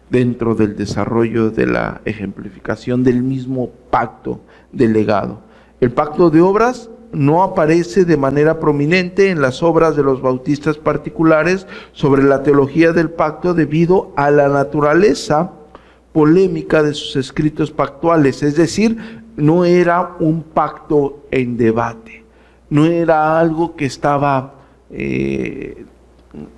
[0.09, 4.40] dentro del desarrollo de la ejemplificación del mismo pacto
[4.72, 5.40] delegado.
[5.80, 10.78] El pacto de obras no aparece de manera prominente en las obras de los bautistas
[10.78, 15.52] particulares sobre la teología del pacto debido a la naturaleza
[16.12, 22.25] polémica de sus escritos pactuales, es decir, no era un pacto en debate,
[22.68, 24.55] no era algo que estaba
[24.90, 25.85] eh,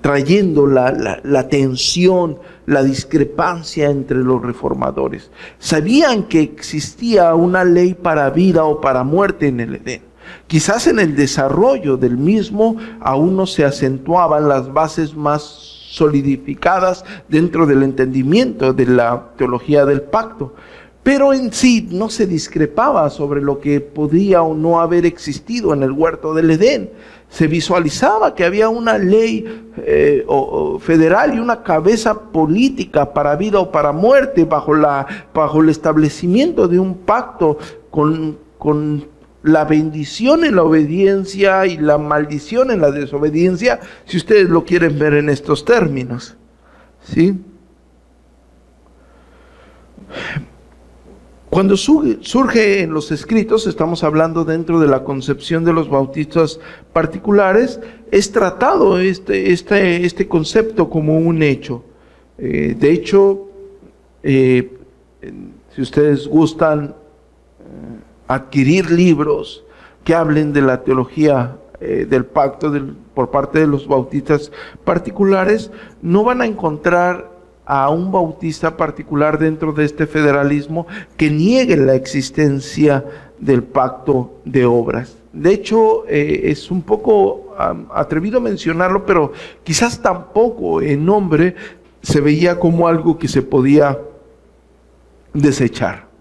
[0.01, 5.31] trayendo la, la, tensión, la discrepancia entre los reformadores.
[5.59, 10.03] Sabían que existía una ley para vida o para muerte en el Edén.
[10.47, 17.67] Quizás en el desarrollo del mismo aún no se acentuaban las bases más solidificadas dentro
[17.67, 20.55] del entendimiento de la teología del pacto.
[21.03, 25.83] Pero en sí no se discrepaba sobre lo que podía o no haber existido en
[25.83, 26.91] el huerto del Edén
[27.33, 30.25] se visualizaba que había una ley eh,
[30.81, 36.69] federal y una cabeza política para vida o para muerte bajo, la, bajo el establecimiento
[36.69, 37.57] de un pacto
[37.91, 39.07] con, con
[39.43, 44.99] la bendición en la obediencia y la maldición en la desobediencia, si ustedes lo quieren
[44.99, 46.37] ver en estos términos.
[47.03, 47.39] ¿Sí?
[51.51, 56.61] Cuando surge en los escritos, estamos hablando dentro de la concepción de los bautistas
[56.95, 57.79] particulares,
[58.11, 61.85] es tratado este, este, este concepto como un hecho.
[62.39, 63.49] Eh, de hecho,
[64.23, 64.79] eh,
[65.75, 66.95] si ustedes gustan
[67.61, 68.03] eh,
[68.35, 69.64] adquirir libros
[70.05, 72.73] que hablen de la teología del pacto
[73.12, 74.53] por parte de los bautistas
[74.85, 77.33] particulares, no van a encontrar
[77.64, 83.05] a un bautista particular dentro de este federalismo que niegue la existencia
[83.38, 85.16] del pacto de obras.
[85.33, 87.55] De hecho, eh, es un poco
[87.95, 91.55] atrevido mencionarlo, pero quizás tampoco en nombre
[92.03, 93.99] se veía como algo que se podía
[95.33, 96.12] desechar.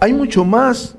[0.00, 0.96] Hay mucho más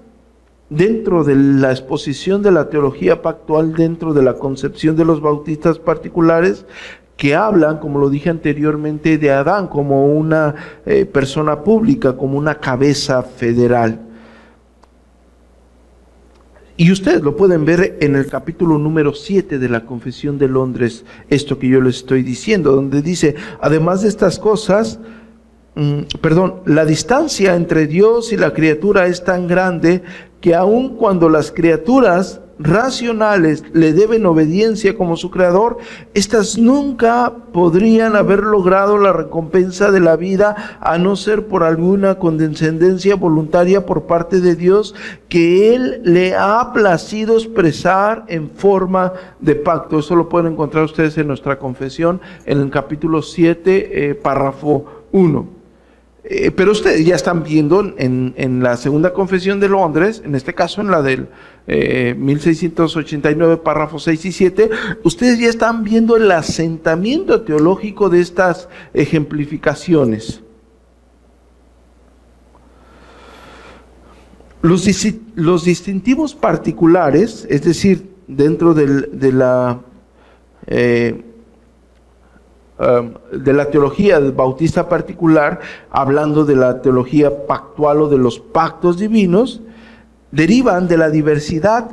[0.69, 5.79] dentro de la exposición de la teología pactual, dentro de la concepción de los bautistas
[5.79, 6.67] particulares,
[7.17, 10.53] que hablan, como lo dije anteriormente, de Adán como una
[10.85, 13.99] eh, persona pública, como una cabeza federal.
[16.77, 21.05] Y ustedes lo pueden ver en el capítulo número 7 de la Confesión de Londres,
[21.27, 24.99] esto que yo les estoy diciendo, donde dice, además de estas cosas,
[26.21, 30.03] perdón, la distancia entre Dios y la criatura es tan grande
[30.41, 35.77] que aun cuando las criaturas racionales le deben obediencia como su creador,
[36.13, 42.15] éstas nunca podrían haber logrado la recompensa de la vida a no ser por alguna
[42.15, 44.95] condescendencia voluntaria por parte de Dios
[45.27, 49.99] que Él le ha placido expresar en forma de pacto.
[49.99, 55.60] Eso lo pueden encontrar ustedes en nuestra confesión en el capítulo 7, eh, párrafo 1.
[56.33, 60.79] Eh, pero ustedes ya están viendo en, la segunda confesión de Londres, en este caso
[60.79, 61.27] en la del
[61.67, 64.69] 1689, eh, párrafos 6 y 7,
[65.03, 70.41] ustedes ya están viendo el asentamiento teológico de estas ejemplificaciones.
[74.61, 74.85] Los,
[75.65, 79.81] distintivos particulares, es decir, dentro de la...
[80.67, 81.25] Eh,
[83.31, 85.59] de la teología bautista particular,
[85.91, 89.61] hablando de la teología pactual o de los pactos divinos,
[90.31, 91.91] derivan de la diversidad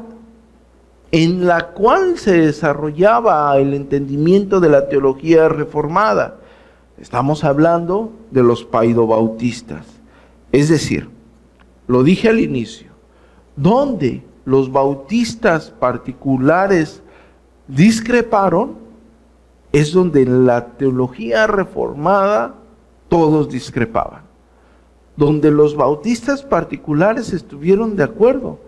[1.10, 6.36] en la cual se desarrollaba el entendimiento de la teología reformada.
[7.00, 9.86] Estamos hablando de los paidobautistas.
[10.52, 11.08] Es decir,
[11.86, 12.88] lo dije al inicio,
[13.56, 17.02] donde los bautistas particulares
[17.66, 18.87] discreparon,
[19.72, 22.54] es donde en la teología reformada
[23.08, 24.22] todos discrepaban,
[25.16, 28.58] donde los bautistas particulares estuvieron de acuerdo,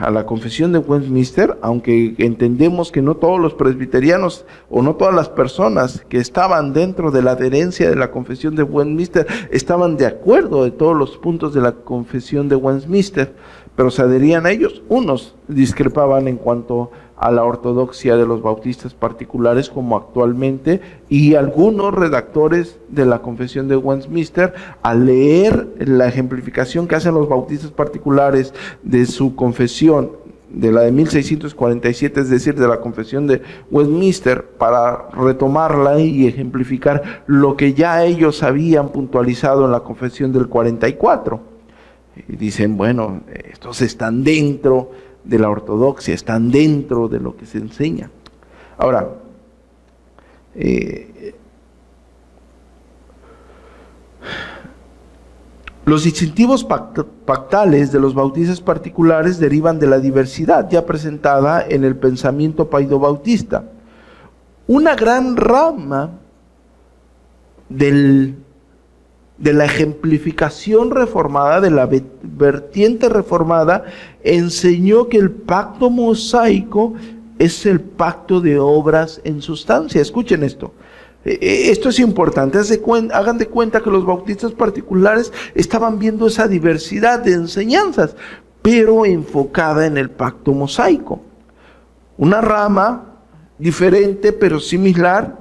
[0.01, 5.13] a la confesión de Westminster, aunque entendemos que no todos los presbiterianos o no todas
[5.13, 10.07] las personas que estaban dentro de la adherencia de la confesión de Westminster estaban de
[10.07, 13.35] acuerdo de todos los puntos de la confesión de Westminster,
[13.75, 14.81] pero se adherían a ellos.
[14.89, 21.93] Unos discrepaban en cuanto a la ortodoxia de los bautistas particulares como actualmente y algunos
[21.93, 28.55] redactores de la confesión de Westminster al leer la ejemplificación que hacen los bautistas particulares
[28.81, 30.21] de su confesión
[30.53, 37.23] de la de 1647, es decir, de la confesión de Westminster, para retomarla y ejemplificar
[37.25, 41.39] lo que ya ellos habían puntualizado en la confesión del 44.
[42.27, 44.91] Y dicen, bueno, estos están dentro
[45.23, 48.09] de la ortodoxia, están dentro de lo que se enseña.
[48.77, 49.09] Ahora,
[50.55, 51.35] eh,
[55.85, 61.95] los distintivos pactales de los bautistas particulares derivan de la diversidad ya presentada en el
[61.95, 63.65] pensamiento paido-bautista.
[64.67, 66.11] Una gran rama
[67.67, 68.35] del
[69.41, 71.89] de la ejemplificación reformada, de la
[72.21, 73.85] vertiente reformada,
[74.23, 76.93] enseñó que el pacto mosaico
[77.39, 79.99] es el pacto de obras en sustancia.
[79.99, 80.73] Escuchen esto.
[81.25, 82.59] E, e, esto es importante.
[83.11, 88.15] Hagan de cuenta que los bautistas particulares estaban viendo esa diversidad de enseñanzas,
[88.61, 91.19] pero enfocada en el pacto mosaico.
[92.15, 93.07] Una rama
[93.57, 95.37] diferente pero similar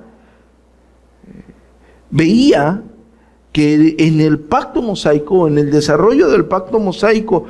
[2.11, 2.83] veía
[3.53, 7.47] que en el pacto mosaico, en el desarrollo del pacto mosaico,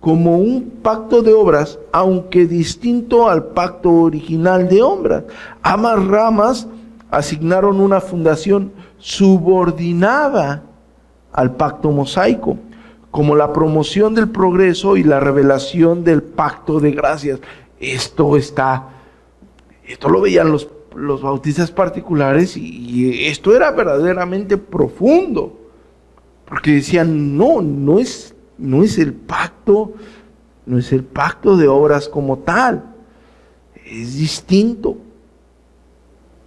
[0.00, 5.24] como un pacto de obras, aunque distinto al pacto original de obras.
[5.62, 6.68] Ambas ramas
[7.10, 10.62] asignaron una fundación subordinada
[11.32, 12.58] al pacto mosaico,
[13.10, 17.40] como la promoción del progreso y la revelación del pacto de gracias.
[17.80, 18.88] Esto está,
[19.84, 20.68] esto lo veían los
[20.98, 25.58] los bautistas particulares y, esto era verdaderamente profundo,
[26.46, 29.92] porque decían, no, no es, no es el pacto,
[30.66, 32.84] no es el pacto de obras como tal,
[33.84, 34.96] es distinto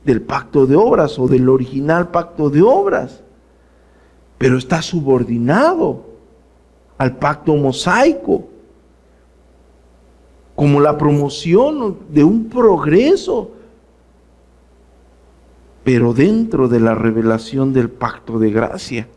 [0.03, 3.23] del pacto de obras o del original pacto de obras,
[4.37, 6.05] pero está subordinado
[6.97, 8.47] al pacto mosaico,
[10.55, 13.51] como la promoción de un progreso
[15.83, 19.07] pero dentro de la revelación del pacto de gracia.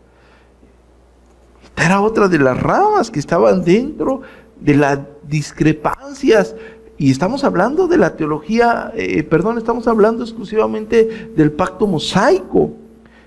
[1.62, 4.22] Esta era otra de las ramas que estaban dentro
[4.60, 4.98] de las
[5.28, 6.54] discrepancias.
[6.96, 12.72] Y estamos hablando de la teología, eh, perdón, estamos hablando exclusivamente del pacto mosaico.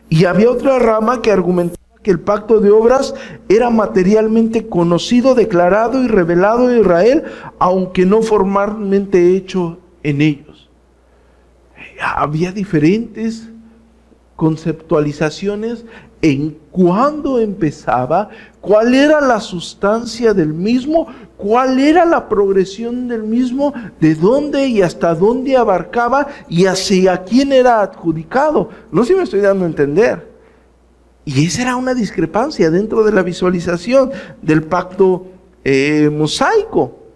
[0.10, 3.14] Y había otra rama que argumentaba que el pacto de obras
[3.50, 7.24] era materialmente conocido, declarado y revelado en Israel,
[7.60, 10.47] aunque no formalmente hecho en ellos
[12.02, 13.50] había diferentes
[14.36, 15.86] conceptualizaciones
[16.22, 18.30] en cuándo empezaba,
[18.62, 24.82] cuál era la sustancia del mismo, cuál era la progresión del mismo, de dónde y
[24.82, 28.70] hasta dónde abarcaba y hacia quién era adjudicado.
[28.92, 30.38] No sé si me estoy dando a entender.
[31.26, 35.28] Y esa era una discrepancia dentro de la visualización del pacto
[35.64, 37.07] eh, mosaico.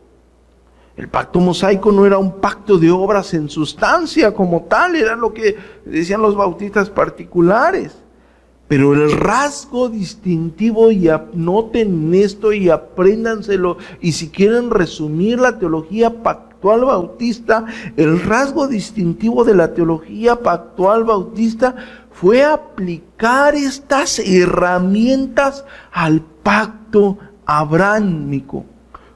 [0.98, 5.34] El pacto mosaico no era un pacto de obras en sustancia como tal, era lo
[5.34, 7.96] que decían los bautistas particulares.
[8.68, 16.24] Pero el rasgo distintivo, y anoten esto y apréndanselo, y si quieren resumir la teología
[16.24, 17.66] pactual bautista,
[17.98, 21.76] el rasgo distintivo de la teología pactual bautista
[22.12, 28.66] fue aplicar estas herramientas al pacto abrámico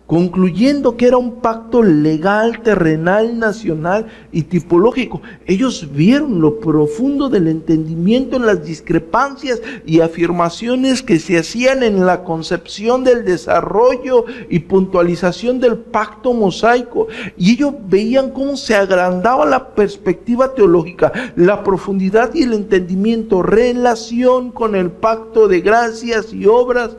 [0.08, 5.22] concluyendo que era un pacto legal, terrenal, nacional y tipológico.
[5.48, 12.06] Ellos vieron lo profundo del entendimiento en las discrepancias y afirmaciones que se hacían en
[12.06, 17.08] la concepción del desarrollo y puntualización del pacto mosaico.
[17.36, 24.52] Y ellos veían cómo se agrandaba la perspectiva teológica, la profundidad y el entendimiento, relación
[24.52, 26.96] con el pacto de gracias y obras.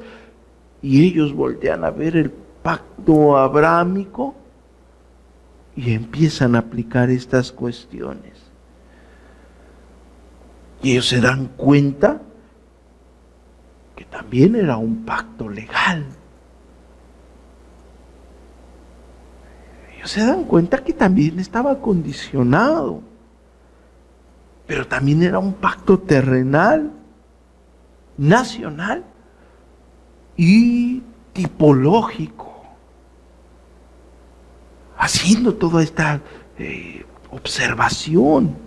[0.83, 2.31] Y ellos voltean a ver el
[2.67, 4.35] pacto abrámico
[5.77, 8.33] y empiezan a aplicar estas cuestiones.
[10.83, 12.21] Y ellos se dan cuenta
[13.95, 16.07] que también era un pacto legal.
[19.89, 23.01] Pero se dan cuenta que también estaba condicionado.
[24.67, 26.91] Pero también era un pacto terrenal,
[28.19, 29.05] nacional
[30.37, 32.56] y tipológico.
[34.99, 36.21] Haciendo toda esta
[36.59, 38.67] eh, observación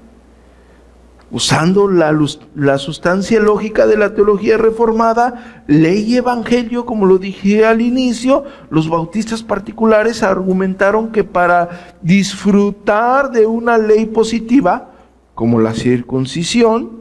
[1.32, 2.18] usando la,
[2.56, 8.46] la, sustancia lógica de la teología reformada, ley y evangelio, como lo dije al inicio,
[8.70, 14.92] los bautistas particulares argumentaron que para disfrutar de una ley positiva,
[15.36, 17.00] como la circuncisión,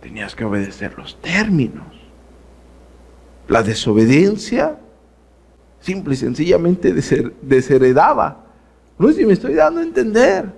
[0.00, 1.86] tenías que obedecer los términos.
[3.48, 4.78] La desobediencia
[5.86, 6.92] simple y sencillamente
[7.42, 8.44] desheredaba.
[8.98, 10.52] No sé si me estoy dando a entender.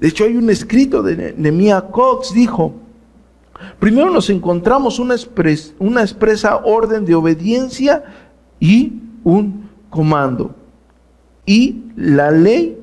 [0.00, 2.72] De hecho, hay un escrito de Nemia Cox, dijo,
[3.78, 8.04] primero nos encontramos una, expresa orden de obediencia
[8.58, 10.54] y un comando.
[11.44, 12.80] Y la ley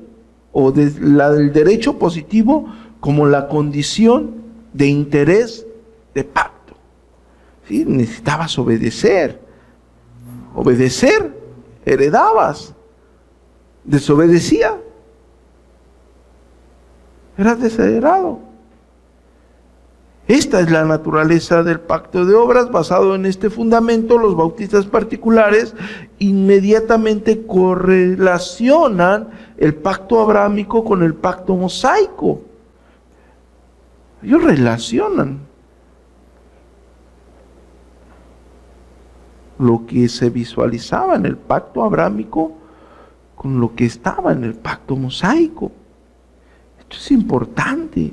[0.52, 4.36] o la del derecho positivo como la condición
[4.72, 5.66] de interés
[6.14, 6.74] de pacto.
[7.68, 9.40] Necesitabas obedecer.
[10.54, 11.41] Obedecer,
[11.84, 12.74] heredabas.
[13.84, 14.78] Desobedecía,
[17.36, 18.38] era desheredado.
[20.28, 22.70] Esta es la naturaleza del pacto de obras.
[22.70, 25.74] Basado en este fundamento, los bautistas particulares
[26.18, 32.40] inmediatamente correlacionan el pacto abrámico con el pacto mosaico.
[34.22, 35.40] Ellos relacionan
[39.66, 42.52] lo que se visualizaba en el pacto abrámico
[43.36, 45.72] con lo que estaba en el pacto mosaico
[46.96, 48.12] es importante.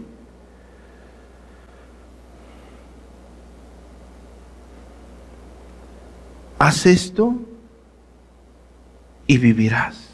[6.57, 7.35] Haz esto
[9.27, 10.09] y vivirás.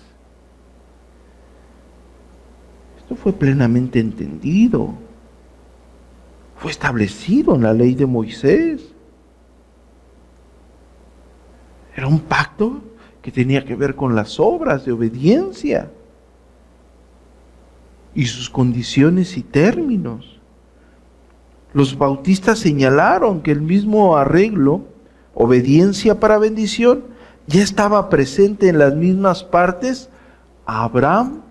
[2.97, 4.93] Esto fue plenamente entendido.
[6.57, 8.94] Fue establecido en la ley de Moisés.
[11.95, 12.81] Era un pacto
[13.21, 15.89] que tenía que ver con las obras de obediencia
[18.13, 20.39] y sus condiciones y términos.
[21.73, 24.85] Los bautistas señalaron que el mismo arreglo,
[25.33, 27.03] obediencia para bendición,
[27.47, 30.09] ya estaba presente en las mismas partes
[30.65, 31.41] a Abraham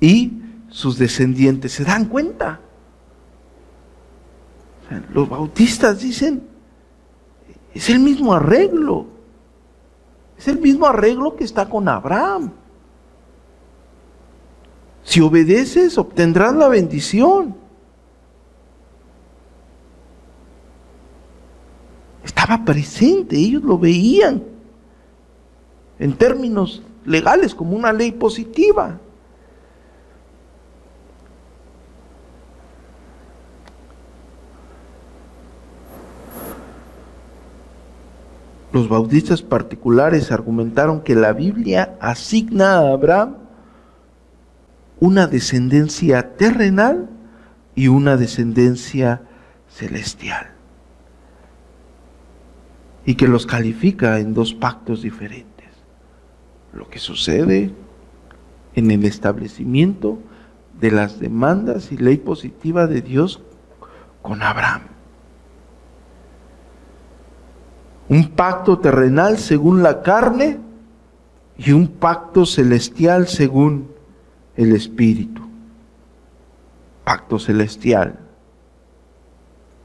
[0.00, 1.72] y sus descendientes.
[1.72, 2.60] ¿Se dan cuenta?
[5.12, 6.42] Los bautistas dicen,
[7.74, 9.15] es el mismo arreglo.
[10.38, 12.52] Es el mismo arreglo que está con Abraham.
[15.02, 17.56] Si obedeces, obtendrás la bendición.
[22.24, 24.42] Estaba presente, ellos lo veían
[25.98, 28.98] en términos legales como una ley positiva.
[38.76, 43.36] Los bautistas particulares argumentaron que la Biblia asigna a Abraham
[45.00, 47.08] una descendencia terrenal
[47.74, 49.22] y una descendencia
[49.70, 50.48] celestial.
[53.06, 55.70] Y que los califica en dos pactos diferentes.
[56.74, 57.70] Lo que sucede
[58.74, 60.18] en el establecimiento
[60.78, 63.40] de las demandas y ley positiva de Dios
[64.20, 64.95] con Abraham.
[68.08, 70.58] Un pacto terrenal según la carne
[71.58, 73.88] y un pacto celestial según
[74.56, 75.42] el Espíritu.
[77.04, 78.18] Pacto celestial,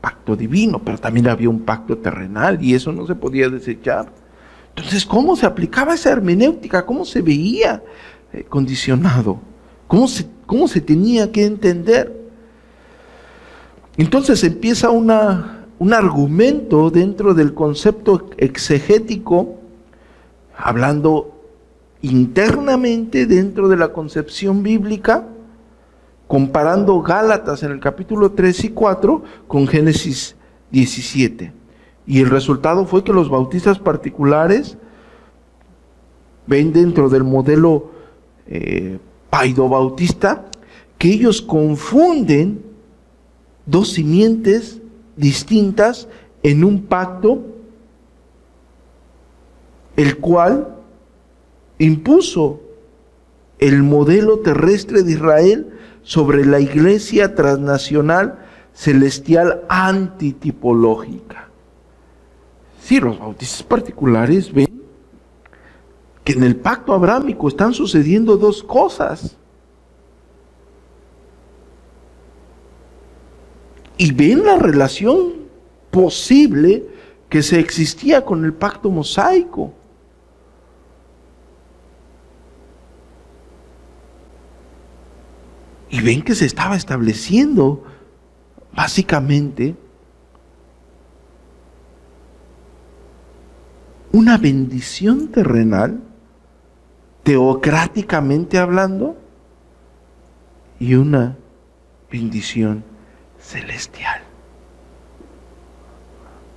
[0.02, 4.12] pacto divino, pero también había un pacto terrenal y eso no se podía desechar.
[4.70, 6.86] Entonces, ¿cómo se aplicaba esa hermenéutica?
[6.86, 7.84] ¿Cómo se veía
[8.34, 9.40] eh, condicionado?
[9.88, 10.08] ¿Cómo
[10.52, 12.30] ¿Cómo se tenía que entender?
[13.96, 19.56] Entonces empieza una, un argumento dentro del concepto exegético,
[20.56, 21.42] hablando
[22.04, 25.26] internamente dentro de la concepción bíblica,
[26.28, 30.36] comparando Gálatas en el capítulo 3 y 4 con Génesis
[30.70, 31.52] 17.
[32.06, 34.78] Y el resultado fue que los bautistas particulares
[36.46, 37.90] ven dentro del modelo
[38.46, 39.00] eh,
[39.32, 40.46] paido-bautista
[41.00, 42.64] que ellos confunden
[43.66, 44.81] dos simientes
[45.22, 46.10] distintas
[46.44, 47.46] en un pacto,
[49.96, 50.76] el cual
[51.78, 52.60] impuso
[53.60, 58.40] el modelo terrestre de Israel sobre la iglesia transnacional
[58.74, 61.50] celestial antitipológica.
[62.82, 64.82] Sí, los bautistas particulares ven
[66.24, 69.38] que en el pacto abrámico están sucediendo dos cosas.
[74.02, 75.34] Y ven la relación
[75.92, 76.88] posible
[77.30, 79.72] que se existía con el pacto mosaico.
[85.92, 87.84] Y ven que se estaba estableciendo
[88.74, 89.76] básicamente
[94.14, 96.02] una bendición terrenal,
[97.22, 99.16] teocráticamente hablando,
[100.80, 101.38] y una
[102.12, 102.91] bendición
[103.52, 104.22] celestial,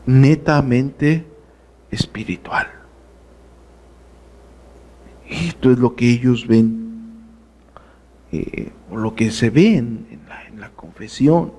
[0.06, 1.26] netamente
[1.90, 2.68] espiritual.
[5.28, 7.24] Esto es lo que ellos ven,
[8.30, 11.52] eh, o lo que se ve en, la, en la confesión.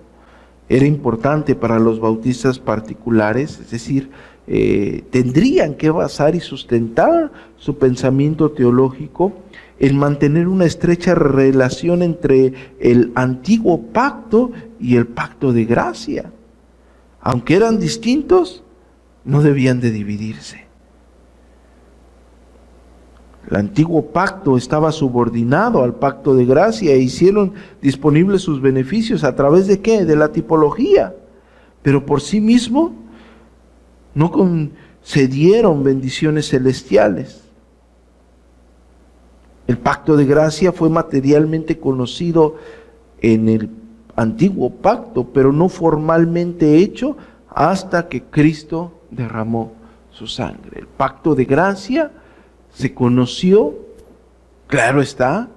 [0.70, 4.10] Era importante para los bautistas particulares, es decir,
[4.48, 9.34] eh, tendrían que basar y sustentar su pensamiento teológico
[9.80, 16.32] en mantener una estrecha relación entre el antiguo pacto y el pacto de gracia.
[17.22, 18.64] Aunque eran distintos,
[19.26, 20.66] no debían de dividirse.
[23.50, 29.36] El antiguo pacto estaba subordinado al pacto de gracia e hicieron disponibles sus beneficios a
[29.36, 30.06] través de qué?
[30.06, 31.16] De la tipología.
[31.84, 32.94] Pero por sí mismo
[34.16, 37.45] no concedieron bendiciones celestiales.
[39.68, 42.56] El pacto de gracia fue materialmente conocido
[43.22, 43.70] en el
[44.16, 47.18] antiguo pacto, pero no formalmente hecho
[47.50, 49.74] hasta que Cristo derramó
[50.12, 50.80] su sangre.
[50.80, 52.12] El pacto de gracia
[52.72, 53.74] se conoció,
[54.68, 55.50] claro está,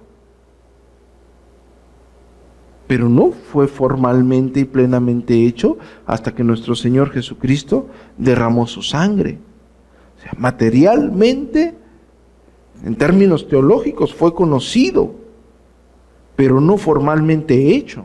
[2.89, 7.87] pero no fue formalmente y plenamente hecho hasta que nuestro Señor Jesucristo
[8.17, 9.39] derramó su sangre.
[10.17, 11.77] O sea, materialmente,
[12.85, 15.13] en términos teológicos, fue conocido,
[16.37, 18.05] pero no formalmente hecho.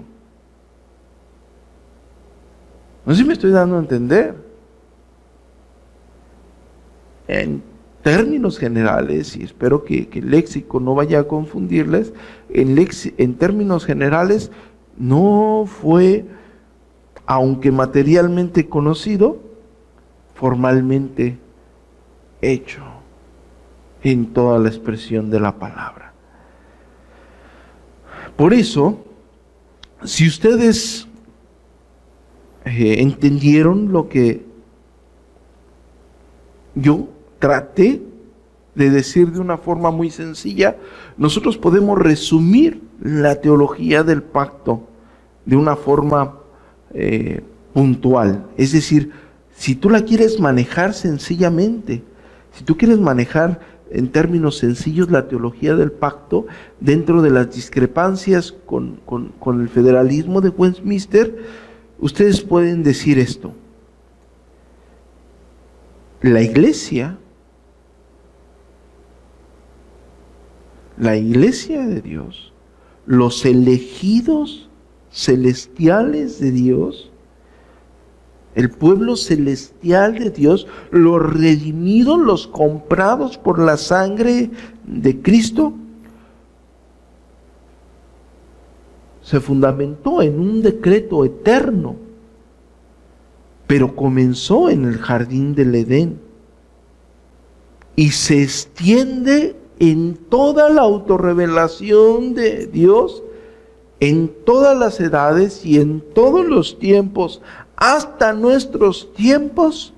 [3.06, 4.36] No sé si me estoy dando a entender.
[7.28, 7.62] En
[8.02, 12.14] términos generales, y espero que, el léxico no vaya a confundirles,
[12.50, 12.76] en,
[13.18, 14.52] en términos generales,
[14.98, 16.26] no fue,
[17.26, 19.38] aunque materialmente conocido,
[20.34, 21.38] formalmente
[22.42, 22.93] hecho
[24.04, 26.14] en toda la expresión de la palabra.
[28.36, 29.04] Por eso,
[30.04, 31.08] si ustedes
[32.66, 34.46] eh, entendieron lo que
[36.76, 37.08] yo
[37.40, 38.02] traté
[38.76, 40.78] de decir de una forma muy sencilla,
[41.18, 44.88] nosotros podemos resumir la teología del pacto
[45.46, 46.40] de una forma
[46.94, 47.42] eh,
[47.74, 48.46] puntual.
[48.58, 49.12] Es decir,
[49.56, 52.04] si tú la quieres manejar sencillamente,
[52.52, 53.60] si tú quieres manejar
[53.94, 56.46] en términos sencillos la teología del pacto
[56.80, 61.38] dentro de las discrepancias con, con el federalismo de Westminster,
[62.00, 63.54] ustedes pueden decir esto.
[66.22, 67.18] La iglesia
[70.98, 72.54] la iglesia de Dios,
[73.06, 74.70] los elegidos
[75.12, 77.12] celestiales de Dios,
[78.56, 84.52] el pueblo celestial de Dios, los redimidos, los comprados por la sangre
[84.86, 85.74] de Cristo,
[89.22, 91.96] se fundamentó en un decreto eterno,
[93.66, 96.20] pero comenzó en el jardín del Edén
[97.96, 103.24] y se extiende en toda la autorrevelación de Dios,
[104.00, 107.42] en todas las edades y en todos los tiempos,
[107.84, 109.94] hasta nuestros tiempos.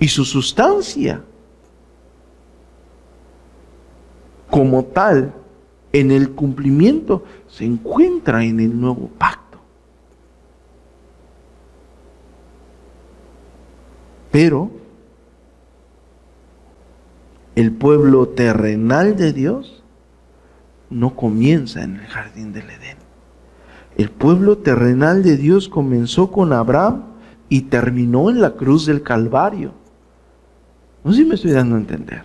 [0.00, 1.22] Y su sustancia,
[4.50, 5.32] como tal,
[5.92, 9.60] en el cumplimiento, se encuentra en el nuevo pacto.
[14.32, 14.72] Pero
[17.54, 19.84] el pueblo terrenal de Dios
[20.90, 23.03] no comienza en el jardín del Edén.
[23.96, 27.04] El pueblo terrenal de Dios comenzó con Abraham
[27.48, 29.72] y terminó en la cruz del Calvario.
[31.04, 32.22] No sé si me estoy dando a entender.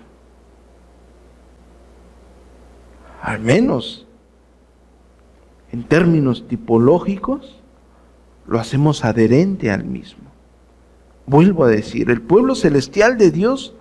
[3.22, 4.08] Al menos
[5.72, 7.62] en términos tipológicos,
[8.48, 10.24] lo hacemos adherente al mismo.
[11.28, 13.76] Vuelvo a decir, el pueblo celestial de Dios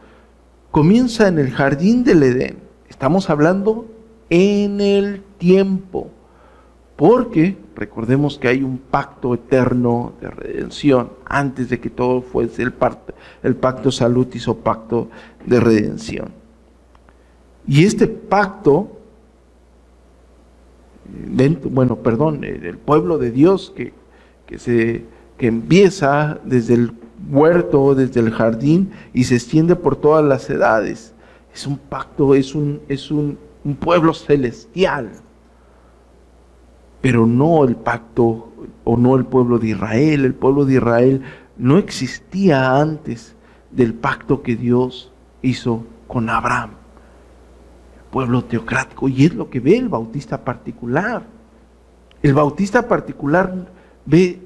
[0.71, 2.59] comienza en el jardín del Edén.
[2.91, 3.87] Estamos hablando
[4.29, 6.11] en el tiempo,
[6.99, 12.73] Porque recordemos que hay un pacto eterno de redención antes de que todo fuese el
[12.73, 15.09] pacto, el pacto salutis pacto
[15.47, 16.33] de redención.
[17.69, 18.99] Y este pacto,
[21.71, 23.93] bueno, perdón, el pueblo de Dios que,
[24.45, 25.05] que, se,
[25.37, 26.93] que empieza desde el
[27.31, 31.15] huerto, desde el jardín y se extiende por todas las edades.
[31.55, 33.39] Es un pacto, es un, es un
[33.79, 35.13] pueblo celestial
[37.01, 38.53] pero no el pacto
[38.85, 40.25] o no el pueblo de Israel.
[40.25, 41.23] El pueblo de Israel
[41.57, 43.35] no existía antes
[43.71, 46.71] del pacto que Dios hizo con Abraham.
[47.99, 49.09] El pueblo teocrático.
[49.09, 51.27] Y es lo que ve el bautista particular.
[52.23, 53.69] El bautista particular
[54.05, 54.41] ve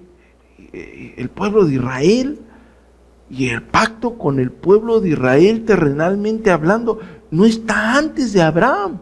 [0.73, 2.41] eh, el pueblo de Israel
[3.31, 7.01] y el pacto con el pueblo de Israel terrenalmente hablando
[7.31, 8.99] no está antes de Abraham.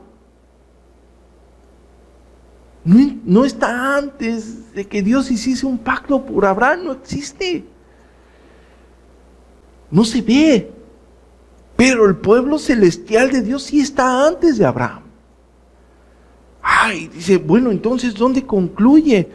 [2.85, 7.65] No, está antes de que Dios hiciese un pacto por Abraham, no existe.
[9.91, 10.73] No se ve.
[11.77, 15.03] Pero el pueblo celestial de Dios sí está antes de Abraham.
[16.63, 19.29] Ay, dice, bueno, entonces, ¿dónde concluye?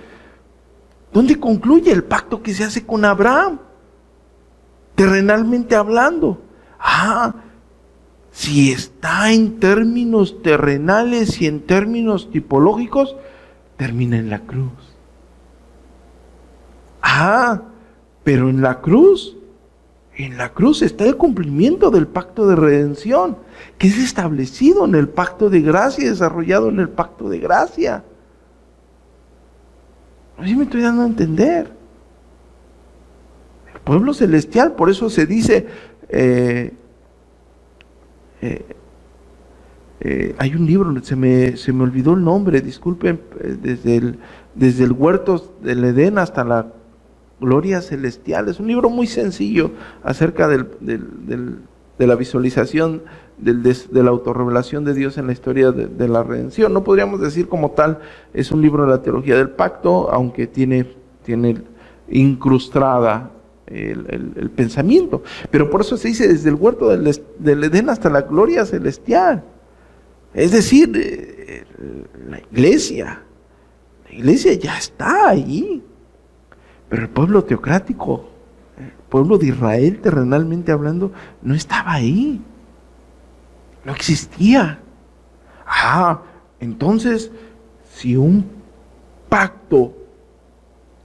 [1.11, 3.59] ¿Dónde concluye el pacto que se hace con Abraham?
[4.95, 6.41] Terrenalmente hablando.
[6.79, 7.35] Ah,
[8.31, 13.15] si está en términos terrenales y en términos tipológicos,
[13.77, 14.95] termina en la cruz.
[17.01, 17.61] Ah,
[18.23, 19.37] pero en la cruz,
[20.15, 23.37] en la cruz está el cumplimiento del pacto de redención,
[23.77, 28.03] que es establecido en el pacto de gracia, desarrollado en el pacto de gracia.
[30.37, 31.71] Así me estoy dando a entender.
[33.73, 35.67] El pueblo celestial, por eso se dice,
[36.09, 36.73] eh,
[38.41, 38.75] eh,
[40.07, 44.19] eh, hay un libro, se me, se me olvidó el nombre, disculpen, eh, desde el,
[44.53, 46.67] desde el huerto del Edén hasta la
[47.39, 48.47] gloria celestial.
[48.47, 49.71] Es un libro muy sencillo
[50.03, 53.01] acerca del, de la visualización
[53.39, 56.71] de la autorrevelación de Dios en la historia de, la redención.
[56.71, 57.97] No podríamos decir como tal,
[58.31, 60.85] es un libro de la teología del pacto, aunque tiene,
[61.23, 61.63] tiene
[62.09, 63.31] incrustada
[63.65, 65.23] el, pensamiento.
[65.49, 69.43] Pero por eso se dice desde el huerto del, del Edén hasta la gloria celestial.
[70.35, 71.65] Es decir, eh,
[72.29, 73.23] la iglesia,
[74.05, 75.81] la iglesia ya está ahí.
[76.89, 78.29] Pero el pueblo teocrático,
[78.77, 81.11] el pueblo de Israel, terrenalmente hablando,
[81.41, 82.41] no estaba ahí.
[83.85, 84.79] No existía.
[85.65, 86.21] Ah,
[86.59, 87.31] entonces,
[87.93, 88.45] si un
[89.29, 89.93] pacto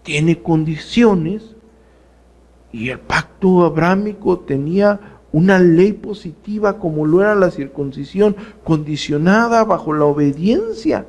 [0.02, 1.54] tiene condiciones,
[2.72, 9.92] y el pacto abrámico tenía una ley positiva como lo era la circuncisión, condicionada bajo
[9.92, 11.06] la obediencia.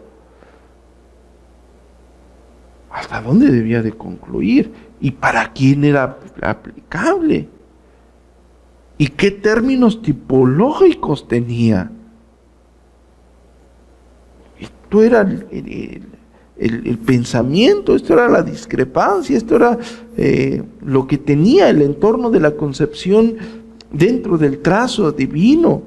[2.92, 4.72] ¿Hasta dónde debía de concluir?
[5.00, 7.48] ¿Y para quién era aplicable?
[8.98, 11.90] ¿Y qué términos tipológicos tenía?
[14.60, 19.80] Esto era el, pensamiento, esto era la discrepancia, esto era
[20.18, 23.38] eh, lo que tenía el entorno de la concepción
[23.92, 25.84] dentro del trazo divino,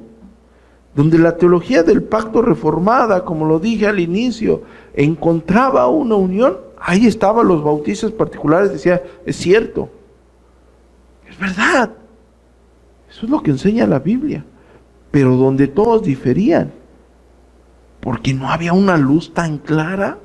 [0.94, 4.62] donde la teología del pacto reformada, como lo dije al inicio,
[4.94, 9.88] encontraba una unión, ahí estaban los bautistas particulares, decía, es cierto,
[11.28, 11.90] es verdad,
[13.10, 14.44] eso es lo que enseña la Biblia,
[15.10, 16.72] pero donde todos diferían,
[18.00, 20.18] porque no había una luz tan clara,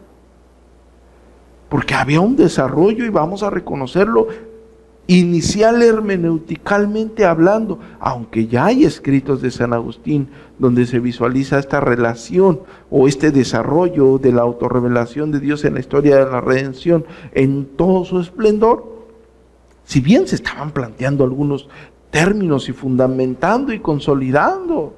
[1.70, 4.28] porque había un desarrollo y vamos a reconocerlo
[5.10, 10.30] inicial hermeneuticalmente hablando, aunque ya hay escritos de San Agustín
[10.60, 12.60] donde se visualiza esta relación
[12.92, 17.66] o este desarrollo de la autorrevelación de Dios en la historia de la redención en
[17.66, 19.08] todo su esplendor,
[19.84, 21.68] si bien se estaban planteando algunos
[22.12, 24.94] términos y fundamentando y consolidando,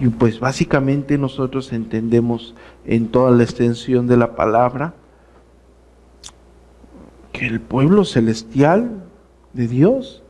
[0.00, 2.54] Y pues básicamente nosotros entendemos
[2.88, 4.94] en toda la extensión de la palabra
[7.32, 9.04] que el pueblo celestial
[9.52, 10.22] de Dios,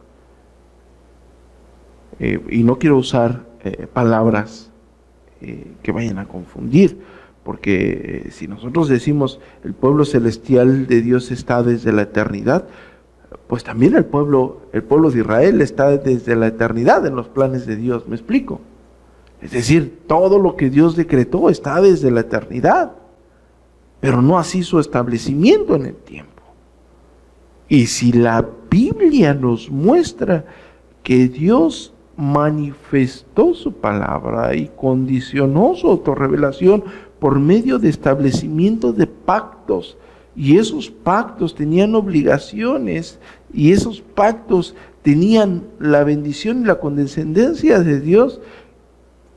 [2.18, 4.72] eh, y no quiero usar eh, palabras
[5.40, 7.00] eh, que vayan a confundir,
[7.44, 12.66] porque si nosotros decimos el pueblo celestial de Dios está desde la eternidad,
[13.46, 17.66] pues también el pueblo, el pueblo de Israel está desde la eternidad en los planes
[17.66, 18.60] de Dios, ¿me explico?
[19.40, 22.92] Es decir, todo lo que Dios decretó está desde la eternidad,
[24.00, 26.42] pero no así su establecimiento en el tiempo.
[27.68, 30.44] Y si la Biblia nos muestra
[31.02, 36.82] que Dios manifestó su palabra y condicionó su autorrevelación
[37.20, 39.96] por medio de establecimiento de pactos.
[40.34, 43.20] Y esos pactos tenían obligaciones
[43.52, 48.40] y esos pactos tenían la bendición y la condescendencia de Dios.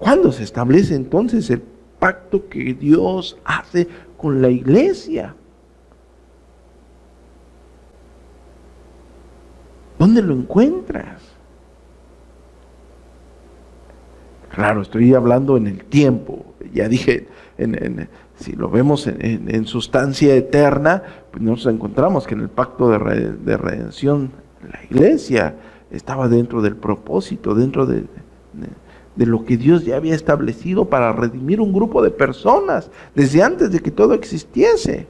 [0.01, 1.61] ¿Cuándo se establece entonces el
[1.99, 3.87] pacto que Dios hace
[4.17, 5.35] con la iglesia?
[9.99, 11.21] ¿Dónde lo encuentras?
[14.49, 16.55] Claro, estoy hablando en el tiempo.
[16.73, 17.27] Ya dije,
[18.37, 22.97] si lo vemos en, sustancia eterna, pues nos encontramos que en el pacto de,
[23.55, 24.31] redención
[24.67, 25.57] la iglesia
[25.91, 28.07] estaba dentro del propósito, dentro de, de
[29.17, 33.79] lo que Dios ya había establecido para redimir un grupo de personas desde antes de
[33.79, 35.07] que todo existiese.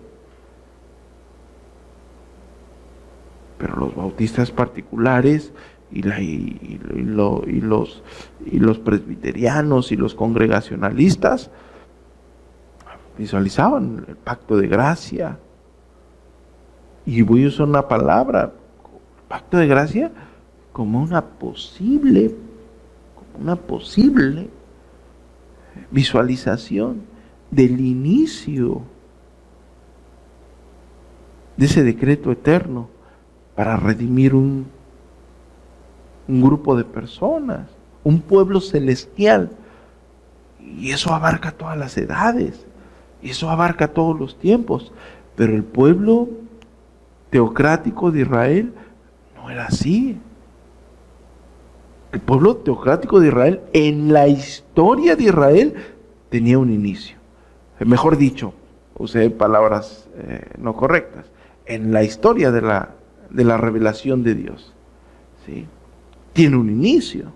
[3.57, 5.53] Pero los bautistas particulares
[5.91, 6.01] y,
[6.93, 8.03] los,
[8.51, 11.51] los presbiterianos y los congregacionalistas
[13.17, 15.37] visualizaban el pacto de gracia.
[17.05, 18.51] Y voy a usar una palabra,
[19.27, 20.11] pacto de gracia,
[20.71, 22.33] como una posible,
[23.39, 24.49] una posible
[25.89, 27.01] visualización
[27.49, 28.81] del inicio
[31.57, 32.89] de ese decreto eterno
[33.55, 34.65] para redimir un,
[36.27, 37.67] un grupo de personas,
[38.03, 39.51] un pueblo celestial.
[40.59, 42.65] Y eso abarca todas las edades,
[43.21, 44.91] y eso abarca todos los tiempos.
[45.35, 46.29] Pero el pueblo
[47.29, 48.73] teocrático de Israel
[49.35, 50.17] no era así.
[52.11, 55.75] El pueblo teocrático de Israel en la historia de Israel
[56.29, 57.17] tenía un inicio.
[57.79, 58.53] Mejor dicho,
[58.97, 61.25] usé palabras eh, no correctas.
[61.65, 62.95] En la historia de la
[63.31, 64.73] de la revelación de Dios.
[65.45, 65.67] ¿sí?
[66.33, 67.33] Tiene un inicio.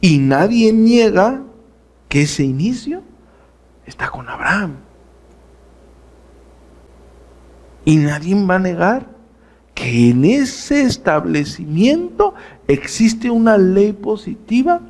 [0.00, 1.42] Y nadie niega
[2.08, 3.02] que ese inicio
[3.84, 4.76] está con Abraham.
[7.84, 9.15] Y nadie va a negar
[9.76, 12.34] que en ese establecimiento
[12.66, 14.80] existe una ley positiva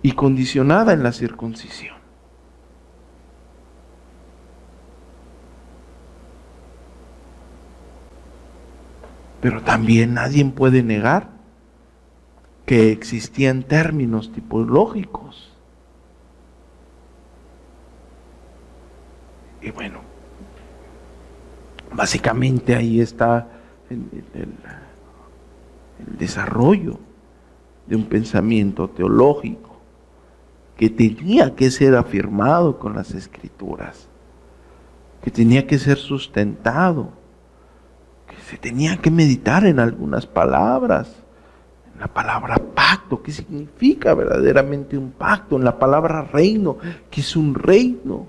[0.00, 1.94] y condicionada en la circuncisión.
[9.42, 11.28] Pero también nadie puede negar
[12.64, 15.52] que existían términos tipológicos.
[19.60, 20.00] Y bueno,
[21.92, 23.51] básicamente ahí está
[23.92, 24.54] el,
[26.18, 26.98] desarrollo
[27.86, 29.76] de un pensamiento teológico
[30.76, 34.08] que tenía que ser afirmado con las escrituras,
[35.22, 37.22] que tenía que ser sustentado
[38.48, 41.14] se tenía que meditar en algunas palabras.
[41.94, 45.56] En la palabra pacto, ¿qué significa verdaderamente un pacto?
[45.56, 46.76] En la palabra reino,
[47.10, 48.26] ¿qué es un reino?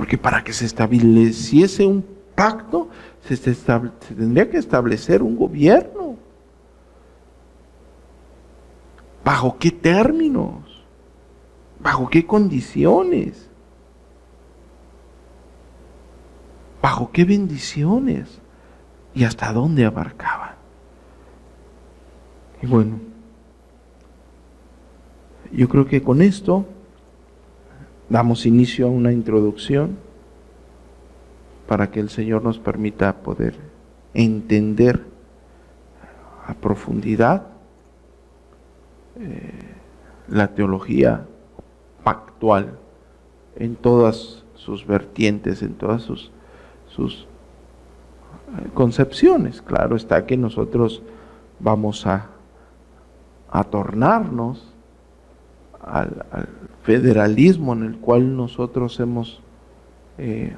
[0.00, 2.02] Porque para que se estableciese un
[2.34, 2.88] pacto,
[3.28, 6.16] se, tendría que establecer un gobierno.
[9.22, 10.86] ¿Bajo qué términos?
[11.78, 13.50] ¿Bajo qué condiciones?
[16.80, 18.40] bajo qué bendiciones
[19.14, 20.54] y hasta dónde abarcaba.
[22.62, 23.00] Y bueno,
[25.52, 26.64] yo creo que con esto
[28.10, 29.96] damos inicio a una introducción
[31.66, 33.54] para que el Señor nos permita poder
[34.12, 35.06] entender
[36.46, 37.46] a profundidad
[39.18, 39.52] eh,
[40.28, 41.26] la teología
[42.04, 42.76] pactual
[43.56, 46.30] en todas sus vertientes, en todas sus
[46.90, 47.26] sus
[48.58, 49.62] eh, concepciones.
[49.62, 51.02] Claro está que nosotros
[51.58, 52.26] vamos a,
[53.50, 54.74] a tornarnos
[55.80, 56.26] al,
[56.90, 59.40] federalismo en el cual nosotros hemos
[60.18, 60.52] eh,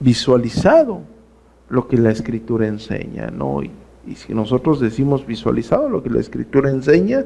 [0.00, 1.02] visualizado
[1.68, 3.62] lo que la escritura enseña, ¿no?
[3.62, 3.70] Y,
[4.16, 7.24] si nosotros decimos visualizado lo que la escritura enseña,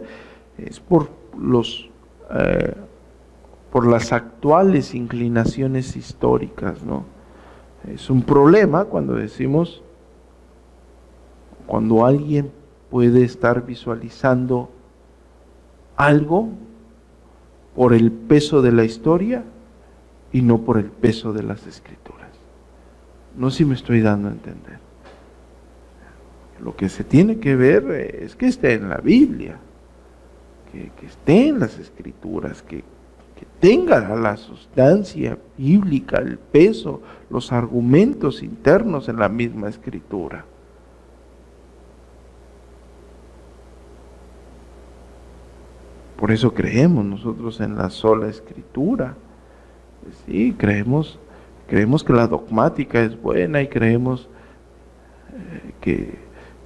[0.59, 1.09] es por
[1.41, 1.89] los
[2.35, 2.75] eh,
[3.73, 7.05] por las actuales inclinaciones históricas, ¿no?
[7.89, 9.83] Es un problema cuando decimos,
[11.67, 12.51] cuando alguien
[12.91, 14.69] puede estar visualizando
[15.97, 16.51] algo
[17.77, 19.45] por el peso de la historia
[20.33, 22.31] y no por el peso de las escrituras.
[23.37, 24.79] No sé si me estoy dando a entender.
[26.61, 29.59] Lo que se tiene que ver es que esté en la Biblia,
[30.73, 32.83] que, que esté en las escrituras, que
[33.37, 40.47] que tenga la sustancia bíblica, el peso, los argumentos internos en la misma escritura.
[46.19, 49.15] Por eso creemos nosotros en la sola escritura.
[50.25, 51.19] Sí, creemos,
[51.69, 54.29] creemos que la dogmática es buena y creemos
[55.83, 56.17] eh,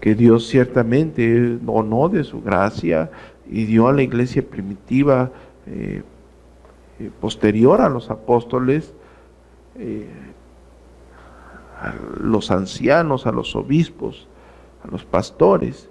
[0.01, 3.11] que, Dios ciertamente donó de su gracia
[3.46, 5.30] y dio a la iglesia primitiva
[5.66, 6.03] eh,
[6.98, 8.94] eh, posterior a los apóstoles,
[11.80, 14.26] a los ancianos, a los obispos,
[14.84, 15.88] a los pastores,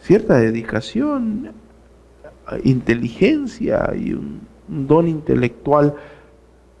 [0.00, 1.52] cierta dedicación
[2.62, 5.94] inteligencia y un, don intelectual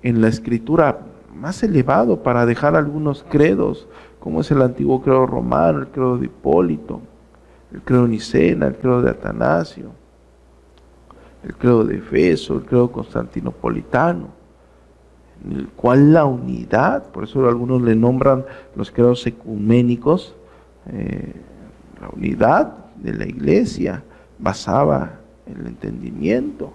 [0.02, 1.00] en la escritura
[1.34, 3.88] más elevado para dejar algunos credos,
[4.20, 7.00] como es el antiguo credo romano, el credo de Hipólito,
[7.72, 9.90] el credo Nicena, el credo de Atanasio,
[11.42, 14.28] el credo de Efeso, el credo constantinopolitano,
[15.44, 18.44] en el cual la unidad, por eso algunos le nombran
[18.76, 20.34] los credos ecuménicos,
[20.86, 21.34] eh,
[22.00, 24.02] la unidad de la iglesia
[24.38, 26.72] basaba el entendimiento,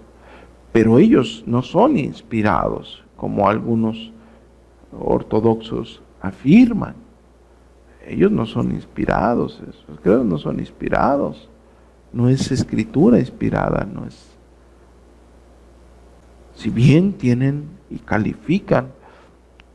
[0.72, 4.12] pero ellos no son inspirados como algunos
[4.92, 6.94] ortodoxos afirman.
[8.06, 11.48] Ellos no son inspirados, esos no son inspirados.
[12.12, 14.30] No es escritura inspirada, no es.
[16.54, 18.88] Si bien tienen y califican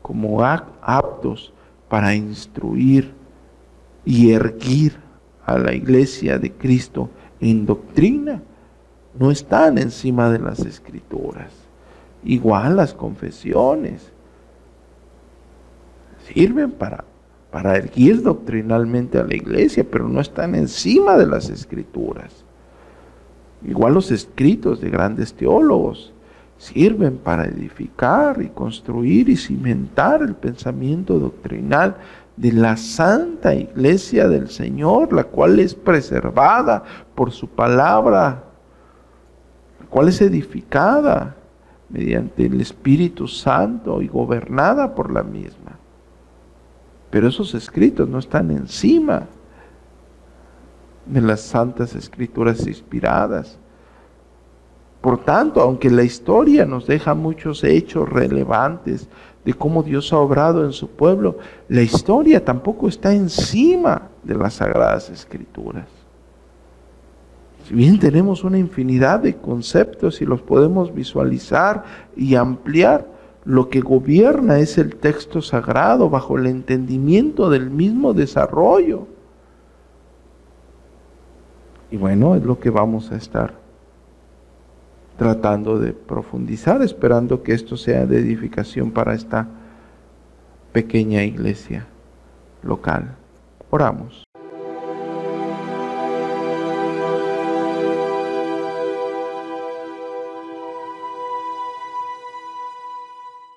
[0.02, 1.52] como aptos
[1.88, 3.12] para instruir
[4.04, 4.96] y erguir
[5.44, 8.42] a la iglesia de Cristo en doctrina,
[9.18, 11.52] no están encima de las escrituras.
[12.24, 14.12] Igual las confesiones
[16.26, 17.04] sirven para,
[17.50, 22.44] para erguir doctrinalmente a la iglesia, pero no están encima de las escrituras.
[23.64, 26.12] Igual los escritos de grandes teólogos
[26.58, 31.96] sirven para edificar y construir y cimentar el pensamiento doctrinal
[32.36, 36.82] de la santa iglesia del Señor, la cual es preservada
[37.14, 38.45] por su palabra
[39.86, 41.36] cual es edificada
[41.88, 45.78] mediante el Espíritu Santo y gobernada por la misma.
[47.10, 49.26] Pero esos escritos no están encima
[51.06, 53.58] de las santas escrituras inspiradas.
[55.00, 59.08] Por tanto, aunque la historia nos deja muchos hechos relevantes
[59.44, 64.54] de cómo Dios ha obrado en su pueblo, la historia tampoco está encima de las
[64.54, 65.86] sagradas escrituras.
[67.66, 71.82] Si bien tenemos una infinidad de conceptos y los podemos visualizar
[72.14, 73.08] y ampliar,
[73.44, 79.08] lo que gobierna es el texto sagrado bajo el entendimiento del mismo desarrollo.
[81.90, 83.54] Y bueno, es lo que vamos a estar
[85.18, 89.48] tratando de profundizar, esperando que esto sea de edificación para esta
[90.72, 91.88] pequeña iglesia
[92.62, 93.16] local.
[93.70, 94.25] Oramos.